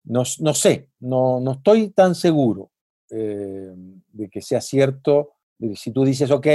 [0.03, 2.71] no, no, sé, no, no, estoy tan seguro
[3.09, 3.73] eh,
[4.11, 6.47] de que sea cierto, de que si tú dices, ok,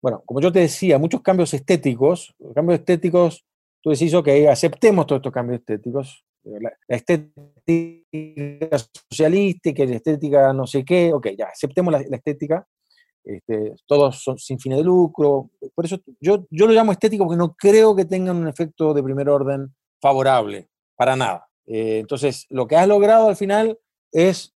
[0.00, 3.44] bueno, como yo te decía, muchos cambios estéticos, cambios estéticos,
[3.80, 8.78] tú decís, ok, aceptemos todos estos cambios estéticos, la, estética
[9.10, 12.66] socialística, la estética no sé qué, ok, ya, aceptemos la, la estética,
[13.24, 17.38] este, todos son sin fines de lucro, por eso yo, yo lo llamo estético porque
[17.38, 21.48] no creo que tengan un efecto de primer orden favorable, para nada.
[21.66, 23.78] Eh, entonces, lo que has logrado al final
[24.10, 24.54] es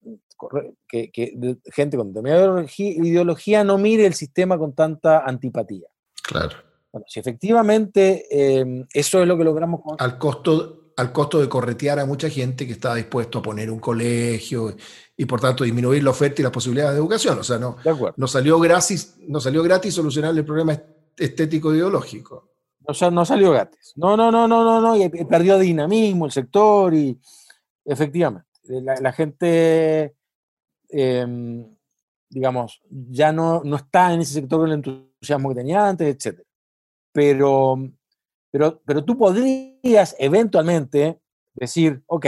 [0.89, 5.89] que, que gente con determinada ideología no mire el sistema con tanta antipatía.
[6.23, 6.57] Claro.
[6.93, 9.97] Bueno, si efectivamente eh, eso es lo que logramos con...
[9.99, 13.79] Al costo, al costo de corretear a mucha gente que estaba dispuesto a poner un
[13.79, 14.77] colegio
[15.17, 17.39] y por tanto disminuir la oferta y las posibilidades de educación.
[17.39, 17.77] O sea, no,
[18.17, 20.81] no, salió, gratis, no salió gratis solucionar el problema
[21.17, 22.51] estético ideológico.
[22.85, 23.93] O sea, no salió gratis.
[23.97, 27.19] No, no, no, no, no, no, y perdió dinamismo el sector y
[27.85, 30.15] efectivamente, la, la gente
[30.91, 31.65] eh,
[32.33, 36.41] digamos, ya no, no está en ese sector con el entusiasmo que tenía antes, etc.
[37.13, 37.77] Pero,
[38.53, 41.19] pero, pero tú podrías eventualmente
[41.55, 42.27] decir, ok,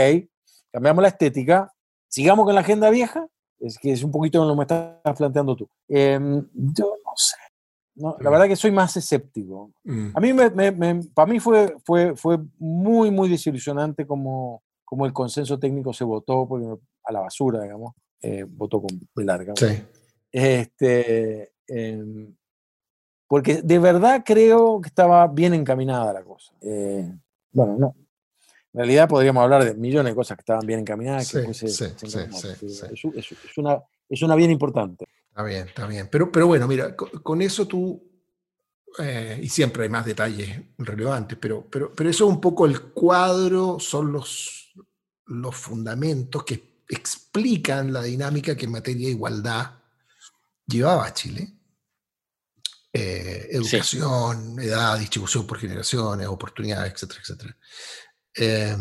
[0.71, 1.71] cambiamos la estética,
[2.09, 3.27] sigamos con la agenda vieja,
[3.59, 5.69] es que es un poquito lo que me estás planteando tú.
[5.87, 6.19] Eh,
[6.53, 7.37] yo no sé.
[7.97, 9.71] No, la verdad que soy más escéptico.
[9.85, 10.09] Mm.
[10.13, 15.13] A mí, me, me, para mí fue, fue, fue muy, muy desilusionante como, como el
[15.13, 16.67] consenso técnico se votó porque,
[17.05, 17.93] a la basura, digamos
[18.25, 19.53] eh, votó con larga.
[19.55, 19.67] Sí.
[20.31, 22.03] Este, eh,
[23.27, 26.53] porque de verdad creo que estaba bien encaminada la cosa.
[26.61, 27.11] Eh,
[27.51, 27.95] bueno, no.
[28.73, 31.27] En realidad podríamos hablar de millones de cosas que estaban bien encaminadas.
[31.27, 35.05] Sí, que sí, sí, es, es, es, una, es una bien importante.
[35.29, 36.09] Está bien, está bien.
[36.11, 38.01] Pero, pero bueno, mira, con, con eso tú,
[38.99, 42.81] eh, y siempre hay más detalles relevantes, pero, pero, pero eso es un poco el
[42.91, 44.73] cuadro, son los,
[45.27, 49.71] los fundamentos que explican la dinámica que en materia de igualdad
[50.67, 51.49] llevaba Chile.
[52.97, 54.67] Eh, educación, sí.
[54.67, 57.57] edad, distribución por generaciones, oportunidades, etcétera, etcétera.
[58.33, 58.77] Eh,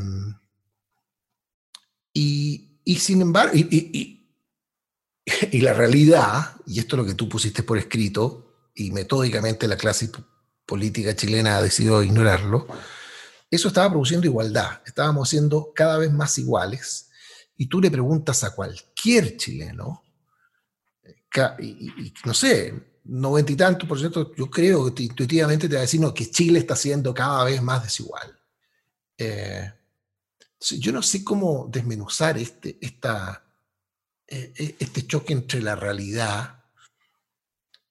[2.13, 4.29] y, y, sin embargo, y,
[5.51, 9.77] y, la realidad, y esto es lo que tú pusiste por escrito, y metódicamente la
[9.77, 10.13] clase
[10.65, 12.69] política chilena ha decidido ignorarlo,
[13.51, 17.11] eso estaba produciendo igualdad, estábamos siendo cada vez más iguales,
[17.57, 20.05] y tú le preguntas a cualquier chileno,
[21.59, 25.83] y, no sé, noventa y tantos por ciento, yo creo que intuitivamente te va a
[25.83, 28.39] decir que Chile está siendo cada vez más desigual.
[29.19, 29.73] Eh,
[30.79, 33.45] yo no sé cómo desmenuzar este, esta,
[34.27, 36.65] eh, eh, este choque entre la realidad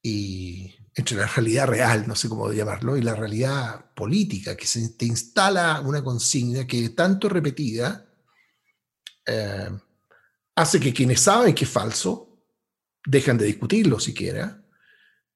[0.01, 4.89] y entre la realidad real, no sé cómo llamarlo, y la realidad política, que se
[4.89, 8.09] te instala una consigna que tanto repetida
[10.55, 12.45] hace que quienes saben que es falso
[13.05, 14.62] dejan de discutirlo siquiera,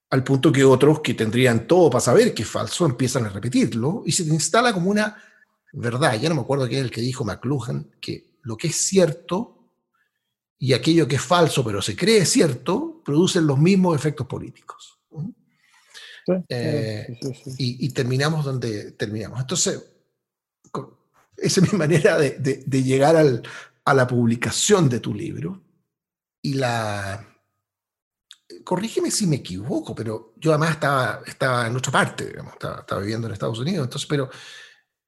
[0.09, 4.03] al punto que otros que tendrían todo para saber que es falso empiezan a repetirlo
[4.05, 5.21] y se te instala como una
[5.73, 6.19] verdad.
[6.19, 9.53] Ya no me acuerdo quién es el que dijo McLuhan, que lo que es cierto
[10.59, 14.97] y aquello que es falso pero se cree cierto producen los mismos efectos políticos.
[16.49, 17.19] Eh,
[17.57, 19.39] y, terminamos donde terminamos.
[19.39, 19.81] Entonces,
[21.37, 23.15] esa es mi manera de, llegar
[23.85, 25.61] a la publicación de tu libro
[26.41, 27.25] y la
[28.63, 33.33] corrígeme si me equivoco, pero yo además estaba, estaba en otra parte, estaba, viviendo en
[33.33, 34.29] Estados Unidos, entonces, pero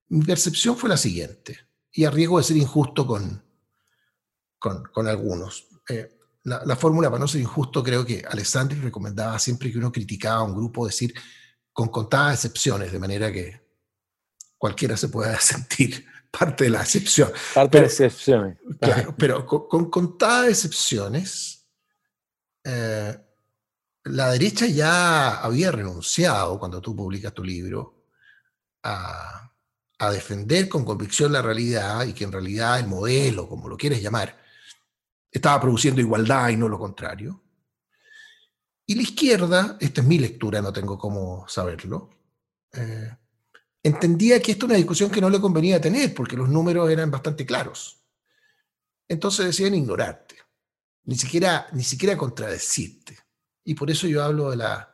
[0.10, 1.58] mi percepción fue la siguiente,
[1.92, 3.44] y a riesgo de ser injusto con,
[4.60, 5.68] con, algunos.
[5.90, 10.40] Eh, la, fórmula para no ser injusto, creo que Alessandri recomendaba siempre que uno criticaba
[10.40, 11.14] a un grupo, decir
[11.72, 13.62] con contadas excepciones, de manera que
[14.58, 17.32] cualquiera se pueda sentir parte de la excepción.
[17.54, 18.58] Parte de las excepciones.
[18.80, 21.68] Claro, pero con, contadas excepciones,
[22.64, 23.18] eh,
[24.06, 28.06] la derecha ya había renunciado, cuando tú publicas tu libro,
[28.84, 29.46] a,
[30.12, 34.38] defender con convicción la realidad y que en realidad el modelo, como lo quieres llamar,
[35.30, 37.44] estaba produciendo igualdad y no lo contrario.
[38.86, 42.10] Y la izquierda, esta es mi lectura, no tengo cómo saberlo,
[42.74, 43.14] eh,
[43.84, 47.12] entendía que esto es una discusión que no le convenía tener porque los números eran
[47.12, 48.02] bastante claros.
[49.08, 50.36] Entonces decían ignorarte,
[51.04, 53.18] ni siquiera, ni siquiera contradecirte.
[53.70, 54.92] Y por eso yo hablo de la,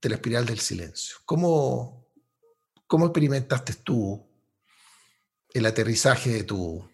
[0.00, 1.16] de la espiral del silencio.
[1.24, 2.06] ¿Cómo,
[2.86, 4.24] ¿Cómo experimentaste tú
[5.52, 6.88] el aterrizaje de tu...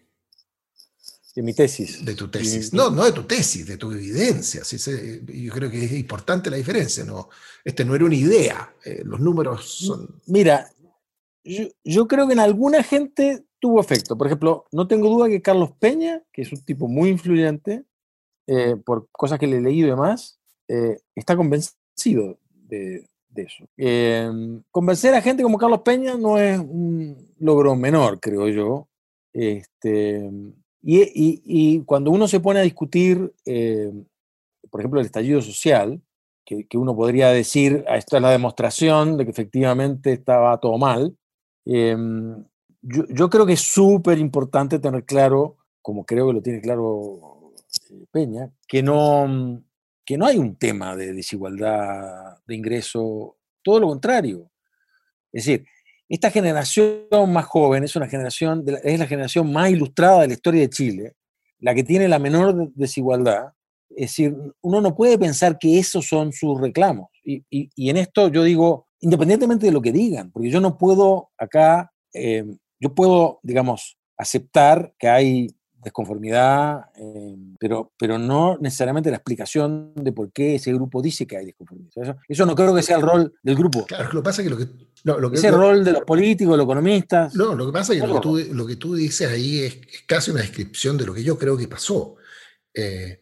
[1.35, 2.03] De mi tesis.
[2.03, 2.73] De tu tesis.
[2.73, 4.63] No, no de tu tesis, de tu evidencia.
[4.63, 7.03] Yo creo que es importante la diferencia.
[7.03, 7.29] ¿no?
[7.63, 8.73] Este no era una idea.
[8.83, 10.19] Eh, los números son...
[10.25, 10.67] Mira,
[11.83, 14.17] yo, creo que en alguna gente tuvo efecto.
[14.17, 17.85] Por ejemplo, no tengo duda que Carlos Peña, que es un tipo muy influyente,
[18.47, 20.36] eh, por cosas que le he leído y demás,
[20.67, 23.05] eh, está convencido de,
[23.35, 23.67] eso.
[23.77, 28.87] Em, convencer a gente como Carlos Peña no es un logro menor, creo yo.
[29.31, 30.27] Este,
[30.81, 33.91] y, cuando uno se pone a discutir, eh,
[34.71, 36.01] por ejemplo, el estallido social,
[36.43, 41.15] que, uno podría decir, ah, esta es la demostración de que efectivamente estaba todo mal,
[41.65, 42.43] em,
[42.81, 47.53] yo, yo, creo que es súper importante tener claro, como creo que lo tiene claro
[47.91, 49.61] eh, Peña, que no,
[50.07, 54.49] que no hay un tema de desigualdad de ingreso, todo lo contrario.
[55.33, 55.65] Es decir,
[56.07, 60.61] esta generación más joven es una generación, es la generación más ilustrada de la historia
[60.61, 61.15] de Chile,
[61.59, 63.51] la que tiene la menor desigualdad.
[63.89, 67.09] Es decir, uno no puede pensar que esos son sus reclamos.
[67.21, 71.91] Y, en esto yo digo, independientemente de lo que digan, porque yo no puedo acá,
[72.13, 72.45] eh,
[72.79, 75.56] yo puedo, digamos, aceptar que hay
[75.87, 81.37] desconformidad, eh, pero, pero no necesariamente la explicación de por qué ese grupo dice que
[81.37, 82.17] hay desconformidad.
[82.27, 83.85] Eso, no creo que sea el rol del grupo.
[83.85, 84.67] Claro, lo que pasa es que lo que...
[85.03, 87.35] lo que ese rol de los políticos, de los economistas.
[87.35, 89.79] No, lo que pasa es que lo que, tú, lo que tú dices ahí es,
[90.05, 92.15] casi una descripción de lo que yo creo que pasó.
[92.73, 93.19] Eh,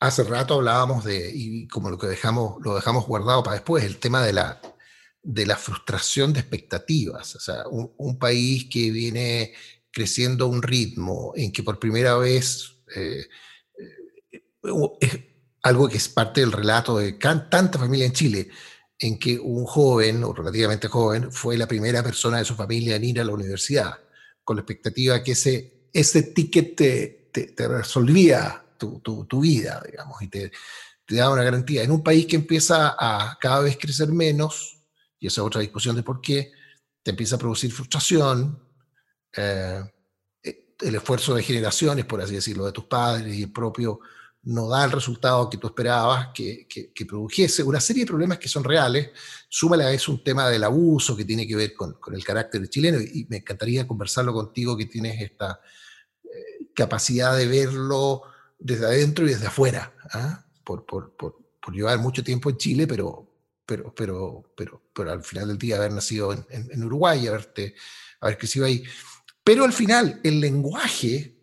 [0.00, 3.98] hace rato hablábamos de, y como lo que dejamos, lo dejamos guardado para después, el
[3.98, 4.60] tema de la,
[5.22, 7.36] de la frustración de expectativas.
[7.36, 9.52] O sea, un país que viene
[9.90, 13.26] creciendo a un ritmo en que por primera vez eh,
[13.78, 14.42] eh,
[15.00, 15.18] es
[15.62, 18.48] algo que es parte del relato de tanta familia en Chile,
[18.98, 23.04] en que un joven, o relativamente joven, fue la primera persona de su familia en
[23.04, 23.98] ir a la universidad,
[24.44, 30.28] con la expectativa que ese, ese ticket te, te, resolvía tu, tu, vida, digamos, y
[30.28, 30.52] te,
[31.06, 31.82] te daba una garantía.
[31.82, 34.82] En un país que empieza a cada vez crecer menos,
[35.18, 36.52] y esa es otra discusión de por qué,
[37.02, 38.69] te empieza a producir frustración,
[39.36, 39.82] eh,
[40.42, 44.00] el esfuerzo de generaciones, por así decirlo, de tus padres y el propio,
[44.42, 47.62] no da el resultado que tú esperabas que, que, produjese.
[47.62, 49.10] Una serie de problemas que son reales.
[49.48, 52.66] Súmale a eso un tema del abuso que tiene que ver con, con el carácter
[52.68, 55.60] chileno y me encantaría conversarlo contigo que tienes esta,
[56.24, 58.22] eh, capacidad de verlo
[58.58, 60.44] desde adentro y desde afuera, ¿ah?
[60.64, 63.26] por, por, por, por, llevar mucho tiempo en Chile, pero,
[63.66, 67.74] pero, pero, pero, pero al final del día haber nacido en, en, Uruguay, haberte,
[68.20, 68.84] haber crecido ahí.
[69.50, 71.36] Pero al final, el lenguaje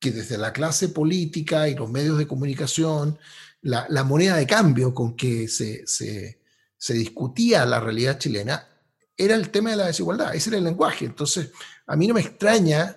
[0.00, 3.18] que desde la clase política y los medios de comunicación,
[3.60, 6.40] la, moneda de cambio con que se, se,
[6.78, 8.66] se discutía la realidad chilena,
[9.14, 11.04] era el tema de la desigualdad, ese era el lenguaje.
[11.04, 11.52] Entonces,
[11.86, 12.96] a mí no me extraña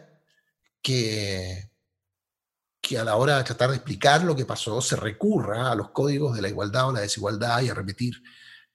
[0.81, 1.73] que,
[2.79, 5.89] que a la hora de tratar de explicar lo que pasó se recurra a los
[5.89, 8.13] códigos de la igualdad o la desigualdad y a repetir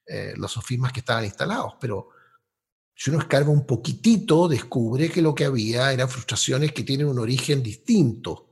[0.04, 1.76] eh, los sofismas que estaban instalados.
[1.80, 2.10] Pero
[2.95, 7.18] si uno escarba un poquitito, descubre que lo que había eran frustraciones que tienen un
[7.18, 8.47] origen distinto.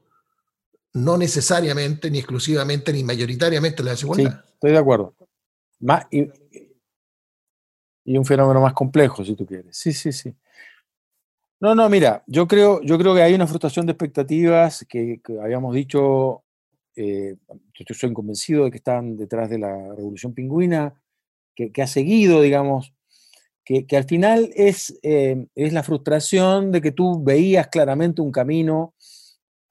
[0.94, 4.44] No necesariamente, ni exclusivamente, ni mayoritariamente la desigualdad.
[4.52, 5.14] Estoy de acuerdo.
[5.80, 6.28] Más, y,
[8.04, 9.76] un fenómeno más complejo, si tú quieres.
[9.76, 10.34] Sí, sí, sí.
[11.60, 15.72] No, no, mira, yo creo, yo creo que hay una frustración de expectativas que, habíamos
[15.74, 16.42] dicho,
[16.96, 21.00] eh, yo estoy convencido de que están detrás de la revolución pingüina,
[21.54, 22.92] que, ha seguido, digamos,
[23.64, 28.94] que, al final es, eh, es la frustración de que tú veías claramente un camino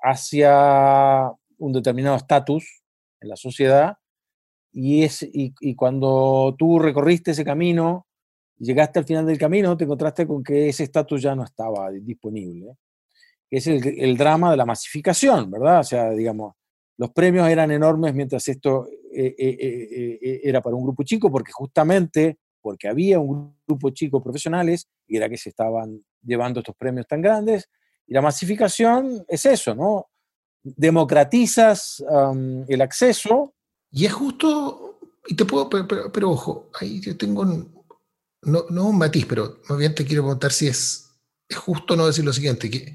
[0.02, 2.82] hacia un determinado estatus
[3.20, 3.98] en la sociedad
[4.72, 8.08] y, es, y cuando tú recorriste ese camino
[8.62, 12.78] llegaste al final del camino, te encontraste con que ese estatus ya no estaba disponible.
[13.50, 15.80] Es el, drama de la masificación, ¿verdad?
[15.80, 16.54] O sea, digamos,
[16.98, 22.38] los premios eran enormes mientras esto eh, eh, era para un grupo chico, porque justamente
[22.62, 27.22] porque había un grupo chico profesionales y era que se estaban llevando estos premios tan
[27.22, 27.70] grandes.
[28.08, 30.10] Y la masificación es eso, ¿no?
[30.64, 32.04] Democratizas
[32.68, 33.54] el acceso.
[33.92, 37.46] Y es justo, y te puedo, pero, pero, ojo, ahí yo tengo
[38.44, 41.12] no, no un matiz, pero más bien te quiero preguntar si es,
[41.48, 42.94] es justo no decir lo siguiente, que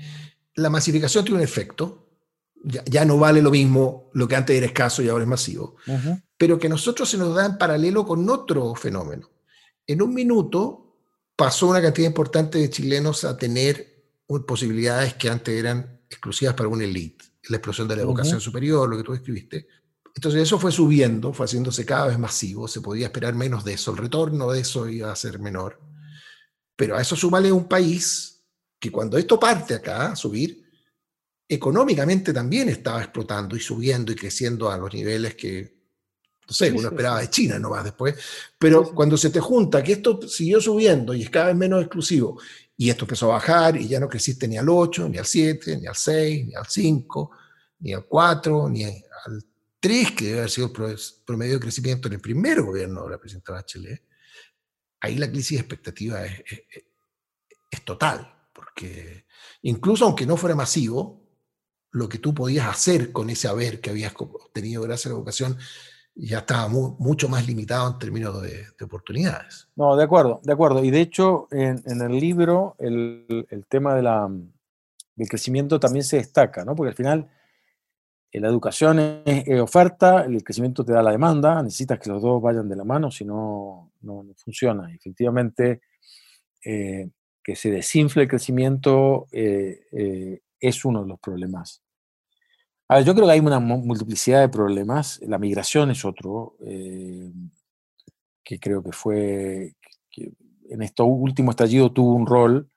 [0.54, 2.08] la masificación tiene un efecto,
[2.64, 5.76] ya, ya, no vale lo mismo lo que antes era escaso y ahora es masivo,
[6.36, 9.30] pero que a nosotros se nos da en paralelo con otro fenómeno.
[9.86, 10.98] En un minuto
[11.36, 13.94] pasó una cantidad importante de chilenos a tener
[14.46, 18.96] posibilidades que antes eran exclusivas para una elite, la explosión de la educación superior, lo
[18.96, 19.66] que tú escribiste,
[20.16, 23.90] entonces eso fue subiendo, fue haciéndose cada vez masivo, se podía esperar menos de eso,
[23.90, 25.78] el retorno de eso iba a ser menor.
[26.74, 28.42] Pero a eso súmale un país
[28.80, 30.64] que cuando esto parte acá a subir,
[31.46, 35.75] económicamente también estaba explotando y subiendo y creciendo a los niveles que,
[36.46, 38.14] no sé, uno esperaba de China nomás después.
[38.58, 42.40] Pero cuando se te junta que esto siguió subiendo y es cada vez menos exclusivo,
[42.76, 45.78] y esto empezó a bajar y ya no creciste ni al 8, ni al 7,
[45.78, 47.30] ni al 6, ni al 5,
[47.80, 49.06] ni al 4, ni al
[50.16, 53.52] que debe haber sido el promedio de crecimiento en el primer gobierno de la presidenta
[53.52, 54.02] Bachelet,
[55.00, 56.42] ahí la crisis de expectativa es,
[57.70, 59.26] es, total, porque
[59.62, 61.22] incluso aunque no fuera masivo,
[61.92, 65.56] lo que tú podías hacer con ese haber que habías obtenido gracias a la educación
[66.16, 69.68] ya estaba mucho más limitado en términos de, oportunidades.
[69.76, 70.82] No, de acuerdo, de acuerdo.
[70.82, 74.02] Y de hecho, en, en el libro, el, tema de
[75.14, 76.74] del crecimiento también se destaca, ¿no?
[76.74, 77.30] Porque al final
[78.40, 82.68] la educación es, oferta, el crecimiento te da la demanda, necesitas que los dos vayan
[82.68, 84.92] de la mano, si no, no, funciona.
[84.94, 85.80] Efectivamente,
[86.64, 87.08] eh,
[87.42, 91.82] que se desinfle el crecimiento eh, eh, es uno de los problemas.
[92.88, 95.20] A ver, yo creo que hay una multiplicidad de problemas.
[95.26, 96.56] La migración es otro,
[98.44, 99.74] que creo que fue,
[100.10, 100.32] que
[100.70, 102.70] en este último estallido tuvo un rol.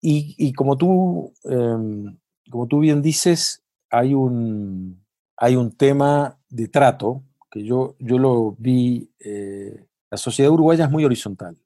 [0.00, 2.18] Y, y como, tú, em,
[2.50, 5.04] como tú bien dices, hay un,
[5.36, 10.90] hay un tema de trato que yo, yo lo vi, eh, la sociedad uruguaya es
[10.90, 11.56] muy horizontal.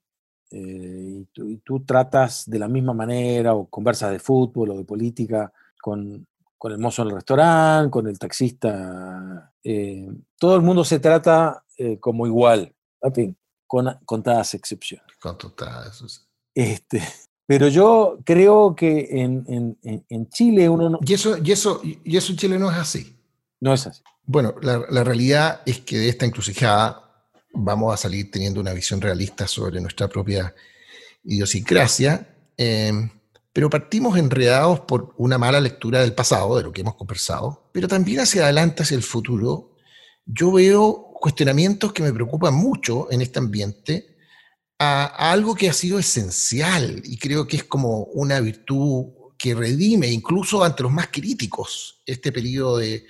[0.51, 5.51] Eh, y, tú, tratas de la misma manera o conversas de fútbol o de política
[5.81, 6.27] con,
[6.57, 9.53] con el mozo en el restaurante, con el taxista.
[9.63, 11.63] Eh, todo el mundo se trata
[11.99, 12.73] como igual,
[13.67, 15.05] con contadas excepciones.
[15.19, 16.27] Con todas.
[16.55, 17.03] Este,
[17.45, 20.99] pero yo creo que en, en, en Chile uno no...
[21.05, 23.15] Y eso, y, eso, y eso en Chile no es así.
[23.59, 24.01] No es así.
[24.29, 27.01] Bueno, la, realidad es que de esta encrucijada
[27.53, 30.53] vamos a salir teniendo una visión realista sobre nuestra propia
[31.23, 32.27] idiosincrasia,
[32.57, 33.09] em,
[33.57, 37.87] pero partimos enredados por una mala lectura del pasado, de lo que hemos conversado, pero
[37.87, 39.71] también hacia adelante, hacia el futuro,
[40.27, 44.15] yo veo cuestionamientos que me preocupan mucho en este ambiente
[44.77, 49.05] a, algo que ha sido esencial y creo que es como una virtud
[49.39, 53.07] que redime incluso ante los más críticos este periodo de,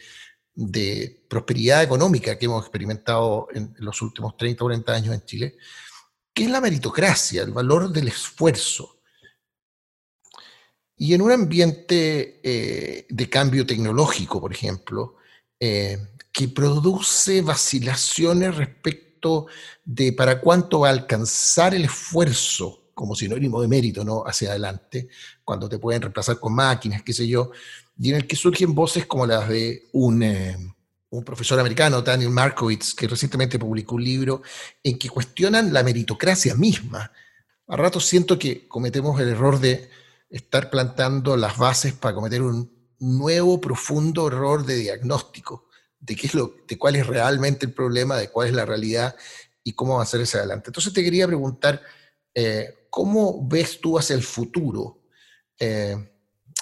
[0.55, 5.57] de prosperidad económica que hemos experimentado en, los últimos 30 o 40 años en Chile,
[6.33, 8.96] que es la meritocracia, el valor del esfuerzo.
[10.97, 15.15] Y en un ambiente eh, de cambio tecnológico, por ejemplo,
[15.59, 15.97] eh,
[16.31, 19.45] que produce vacilaciones respecto
[19.85, 24.23] de para cuánto va a alcanzar el esfuerzo como sinónimo de mérito, ¿no?
[24.25, 25.07] Hacia adelante,
[25.43, 27.51] cuando te pueden reemplazar con máquinas, qué sé yo,
[27.99, 30.57] y en el que surgen voces como las de un, eh,
[31.11, 34.41] un profesor americano, Daniel Markowitz, que recientemente publicó un libro
[34.83, 37.11] en que cuestionan la meritocracia misma.
[37.67, 39.89] A ratos siento que cometemos el error de
[40.29, 45.67] estar plantando las bases para cometer un nuevo, profundo error de diagnóstico
[45.99, 49.15] de qué es lo, de cuál es realmente el problema, de cuál es la realidad
[49.63, 50.69] y cómo avanzar hacia adelante.
[50.69, 51.81] Entonces te quería preguntar,
[52.33, 55.03] eh, ¿cómo ves tú hacia el futuro?
[55.59, 55.95] Eh,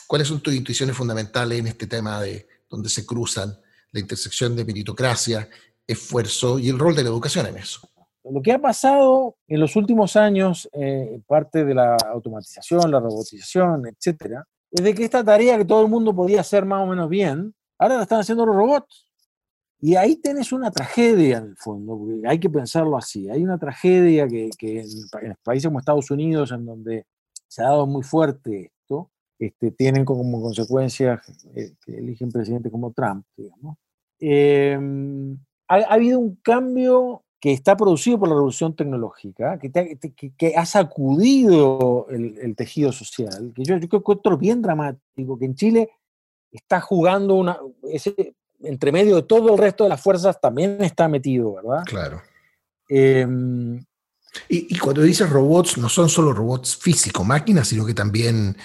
[0.08, 3.58] ¿Cuáles son tus intuiciones fundamentales en este tema de donde se cruzan
[3.92, 5.50] la intersección de meritocracia,
[5.86, 7.88] esfuerzo y el rol de la educación en eso?
[8.32, 13.86] Lo que ha pasado en los últimos años, eh, parte de la automatización, la robotización,
[13.88, 17.08] etcétera, es de que esta tarea que todo el mundo podía hacer más o menos
[17.08, 19.08] bien, ahora la están haciendo los robots.
[19.80, 23.30] Y ahí tenés una tragedia en el fondo, porque hay que pensarlo así.
[23.30, 27.06] Hay una tragedia que, en, países como Estados Unidos, en donde
[27.48, 31.22] se ha dado muy fuerte esto, este, tienen como consecuencia
[31.54, 33.78] eh, que eligen presidente como Trump, digamos.
[34.20, 39.98] Em, ha, habido un cambio que está producido por la revolución tecnológica, que,
[40.38, 45.46] que, ha sacudido el, tejido social, que yo, yo creo que otro bien dramático, que
[45.46, 45.90] en Chile
[46.52, 51.08] está jugando una, ese, entre medio de todo el resto de las fuerzas también está
[51.08, 51.84] metido, ¿verdad?
[51.86, 52.22] Claro.
[52.88, 53.84] Em,
[54.50, 58.56] y, cuando dices robots, no son solo robots físicos, máquinas, sino que también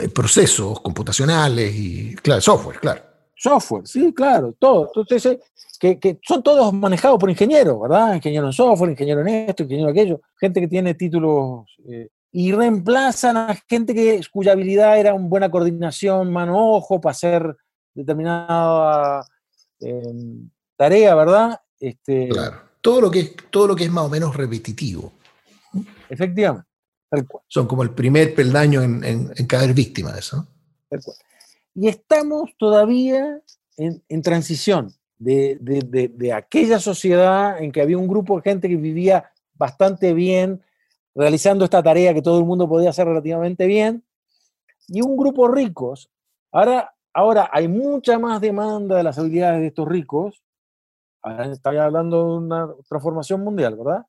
[0.00, 3.02] eh, procesos computacionales y, claro, software, claro.
[3.42, 4.92] Software, sí, claro, todo.
[4.94, 5.38] Entonces,
[5.80, 8.14] que, que, son todos manejados por ingenieros, ¿verdad?
[8.14, 12.52] Ingeniero en software, ingeniero en esto, ingeniero en aquello, gente que tiene títulos eh, y
[12.52, 17.56] reemplazan a gente que, cuya habilidad era una buena coordinación mano-ojo para hacer
[17.92, 19.26] determinada
[19.80, 21.60] em, tarea, ¿verdad?
[21.80, 22.60] Este, claro.
[22.80, 25.14] Todo lo, que es, todo lo que es más o menos repetitivo.
[26.08, 26.68] Efectivamente.
[27.48, 30.46] Son como el primer peldaño en, en, caer víctima de eso.
[31.74, 33.40] Y estamos todavía
[33.76, 39.30] en, transición de, de, aquella sociedad en que había un grupo de gente que vivía
[39.54, 40.62] bastante bien,
[41.14, 44.04] realizando esta tarea que todo el mundo podía hacer relativamente bien,
[44.88, 46.10] y un grupo ricos.
[46.50, 50.42] Ahora Ahora, hay mucha más demanda de las habilidades de estos ricos.
[51.22, 54.06] Ahora hablando de una transformación mundial, ¿verdad?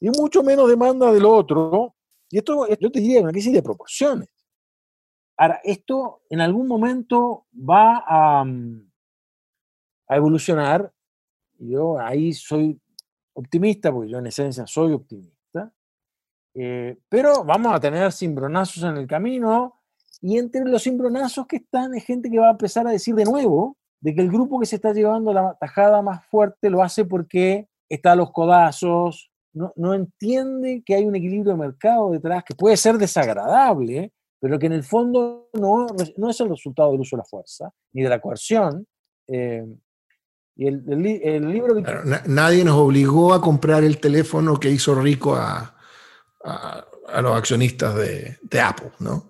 [0.00, 1.94] Y mucho menos demanda del otro.
[2.30, 4.28] Y esto, yo te diría, una crisis de proporciones.
[5.36, 8.90] Ahora, esto en algún momento va a, mm,
[10.08, 10.92] a evolucionar.
[11.58, 12.80] Yo ahí soy
[13.34, 15.72] optimista, porque yo en esencia soy optimista.
[16.54, 19.74] Eh, pero vamos a tener cimbronazos en el camino
[20.22, 23.26] y entre los cimbronazos que están hay gente que va a empezar a decir de
[23.26, 27.04] nuevo de que el grupo que se está llevando la tajada más fuerte lo hace
[27.04, 32.42] porque está a los codazos, no, no entiende que hay un equilibrio de mercado detrás
[32.44, 34.12] que puede ser desagradable,
[34.46, 35.88] pero que en el fondo no,
[36.18, 38.86] no es el resultado del uso de la fuerza ni de la coerción.
[39.26, 39.66] Eh,
[40.54, 41.74] y el, el, libro
[42.26, 45.74] Nadie nos obligó a comprar el teléfono que hizo rico a,
[46.44, 49.24] a, a los accionistas de, de Apple, ¿no?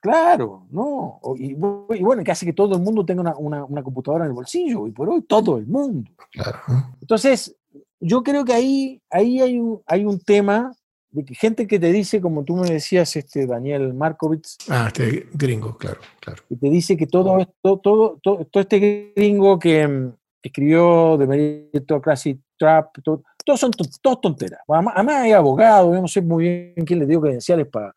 [0.00, 1.20] Claro, no.
[1.36, 4.90] Y, bueno, que hace que todo el mundo tenga una, computadora en el bolsillo, y
[4.90, 6.10] por hoy todo el mundo.
[6.32, 6.58] Claro.
[7.00, 7.54] Entonces,
[8.00, 10.87] yo creo que ahí, ahí hay, un, hay un tema que
[11.30, 14.56] gente que te dice, como tú me decías, este Daniel Markovitz.
[14.68, 16.42] Ah, este gringo, claro, claro.
[16.48, 20.12] Que te dice que todo esto, todo, todo, todo este gringo que mm,
[20.42, 23.70] escribió The Meritocracy Trap, todo, todos son
[24.02, 24.60] todos tonteras.
[24.68, 27.94] Además, hay abogados, yo no sé muy bien quién le dio credenciales para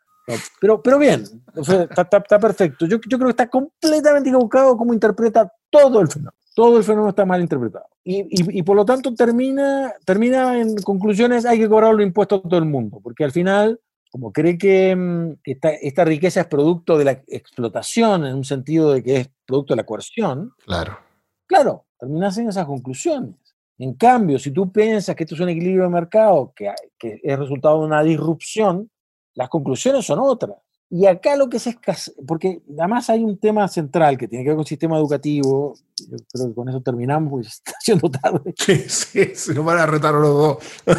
[0.60, 1.24] pero, pero bien,
[1.56, 2.86] está, perfecto.
[2.86, 6.34] Yo, yo, creo que está completamente equivocado cómo interpreta todo el fenómeno.
[6.54, 7.86] Todo el fenómeno está mal interpretado.
[8.04, 12.50] Y, y, por lo tanto termina, termina en conclusiones, hay que cobrar los impuestos a
[12.50, 13.80] todo el mundo, porque al final,
[14.12, 18.92] como cree que mm, esta, esta riqueza es producto de la explotación, en un sentido
[18.92, 20.98] de que es producto de la coerción, claro,
[21.46, 23.36] claro terminas en esas conclusiones.
[23.78, 27.40] En cambio, si tú piensas que esto es un equilibrio de mercado que, que es
[27.40, 28.90] resultado de una disrupción,
[29.36, 30.58] las conclusiones son otras.
[30.94, 34.50] Y acá lo que es escaso, porque además hay un tema central que tiene que
[34.50, 38.54] ver con el sistema educativo, yo creo que con eso terminamos porque está haciendo tarde.
[38.58, 40.58] Sí, sí, se nos van a retar los dos.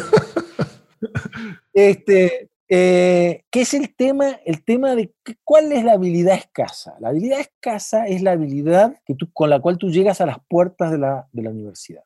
[1.73, 4.39] este, eh, ¿Qué es el tema?
[4.43, 5.13] El tema de
[5.43, 6.95] cuál es la habilidad escasa.
[6.99, 10.37] La habilidad escasa es la habilidad que tú, con la cual tú llegas a las
[10.49, 12.03] puertas de la, de la universidad.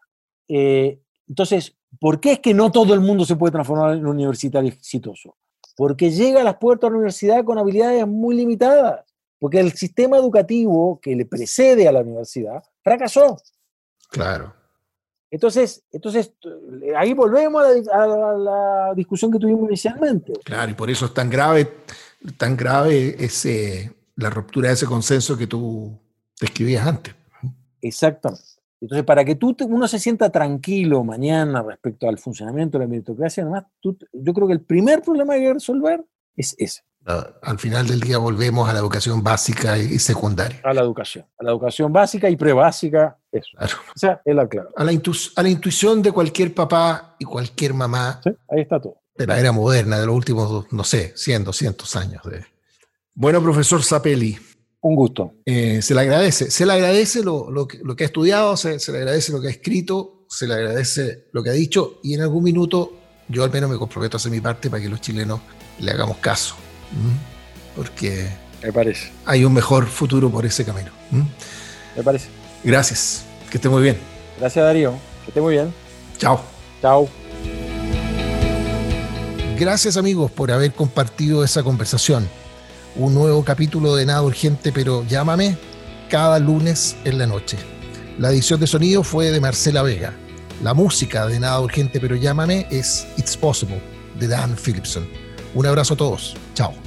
[0.50, 4.08] Eh, entonces, ¿por qué es que no todo el mundo se puede transformar en un
[4.08, 5.38] universitario exitoso?
[5.78, 9.06] Porque llega a las puertas de la universidad con habilidades muy limitadas.
[9.40, 13.38] porque el sistema educativo que le precede a la universidad fracasó.
[14.10, 14.52] Claro.
[15.30, 16.34] Entonces, entonces
[16.96, 20.34] ahí volvemos a la, discusión que tuvimos inicialmente.
[20.44, 21.72] Claro, y por eso es tan grave,
[22.38, 25.96] tan grave ese, la ruptura de ese consenso que tú
[26.42, 27.14] describías antes.
[27.80, 28.57] Exactamente.
[28.80, 33.44] Entonces, para que tú uno se sienta tranquilo mañana respecto al funcionamiento de la meritocracia,
[33.44, 36.06] además, yo creo que el primer problema que hay que resolver
[36.36, 36.84] es ese.
[37.42, 40.60] Al final del día volvemos a la educación básica y secundaria.
[40.64, 43.58] A la educación, a la educación básica y prebásica, eso.
[43.58, 44.70] O sea, es la clave.
[44.76, 48.20] A la, a la intuición de cualquier papá y cualquier mamá.
[48.22, 48.98] Sí, ahí está todo.
[49.16, 52.24] De la era moderna, de los últimos, no sé, 100, 200 años.
[52.24, 52.46] De...
[53.14, 54.38] Bueno, profesor Zapelli,
[54.88, 55.34] un gusto.
[55.46, 58.80] Eh, se le agradece, se le agradece lo, lo, que, lo que, ha estudiado, se,
[58.80, 62.14] se, le agradece lo que ha escrito, se le agradece lo que ha dicho y
[62.14, 62.94] en algún minuto
[63.30, 65.40] yo al menos me comprometo a hacer mi parte para que los chilenos
[65.80, 66.56] le hagamos caso.
[67.76, 68.30] Porque
[68.64, 69.12] me parece.
[69.26, 70.92] hay un mejor futuro por ese camino.
[71.96, 72.30] Me parece.
[72.64, 73.98] Gracias, que esté muy bien.
[74.40, 75.74] Gracias Darío, que esté muy bien.
[76.18, 76.42] Chao.
[76.82, 77.10] Chao.
[79.60, 82.28] Gracias amigos por haber compartido esa conversación
[82.96, 85.58] un nuevo capítulo de Nada Urgente, pero llámame
[86.10, 87.58] cada lunes en la noche.
[88.18, 90.14] La edición de sonido fue de Marcela Vega.
[90.64, 93.82] La música de Nada Urgente, pero llámame es It's Possible
[94.20, 95.08] de Dan Philipson.
[95.54, 96.36] Un abrazo a todos.
[96.56, 96.87] Chao.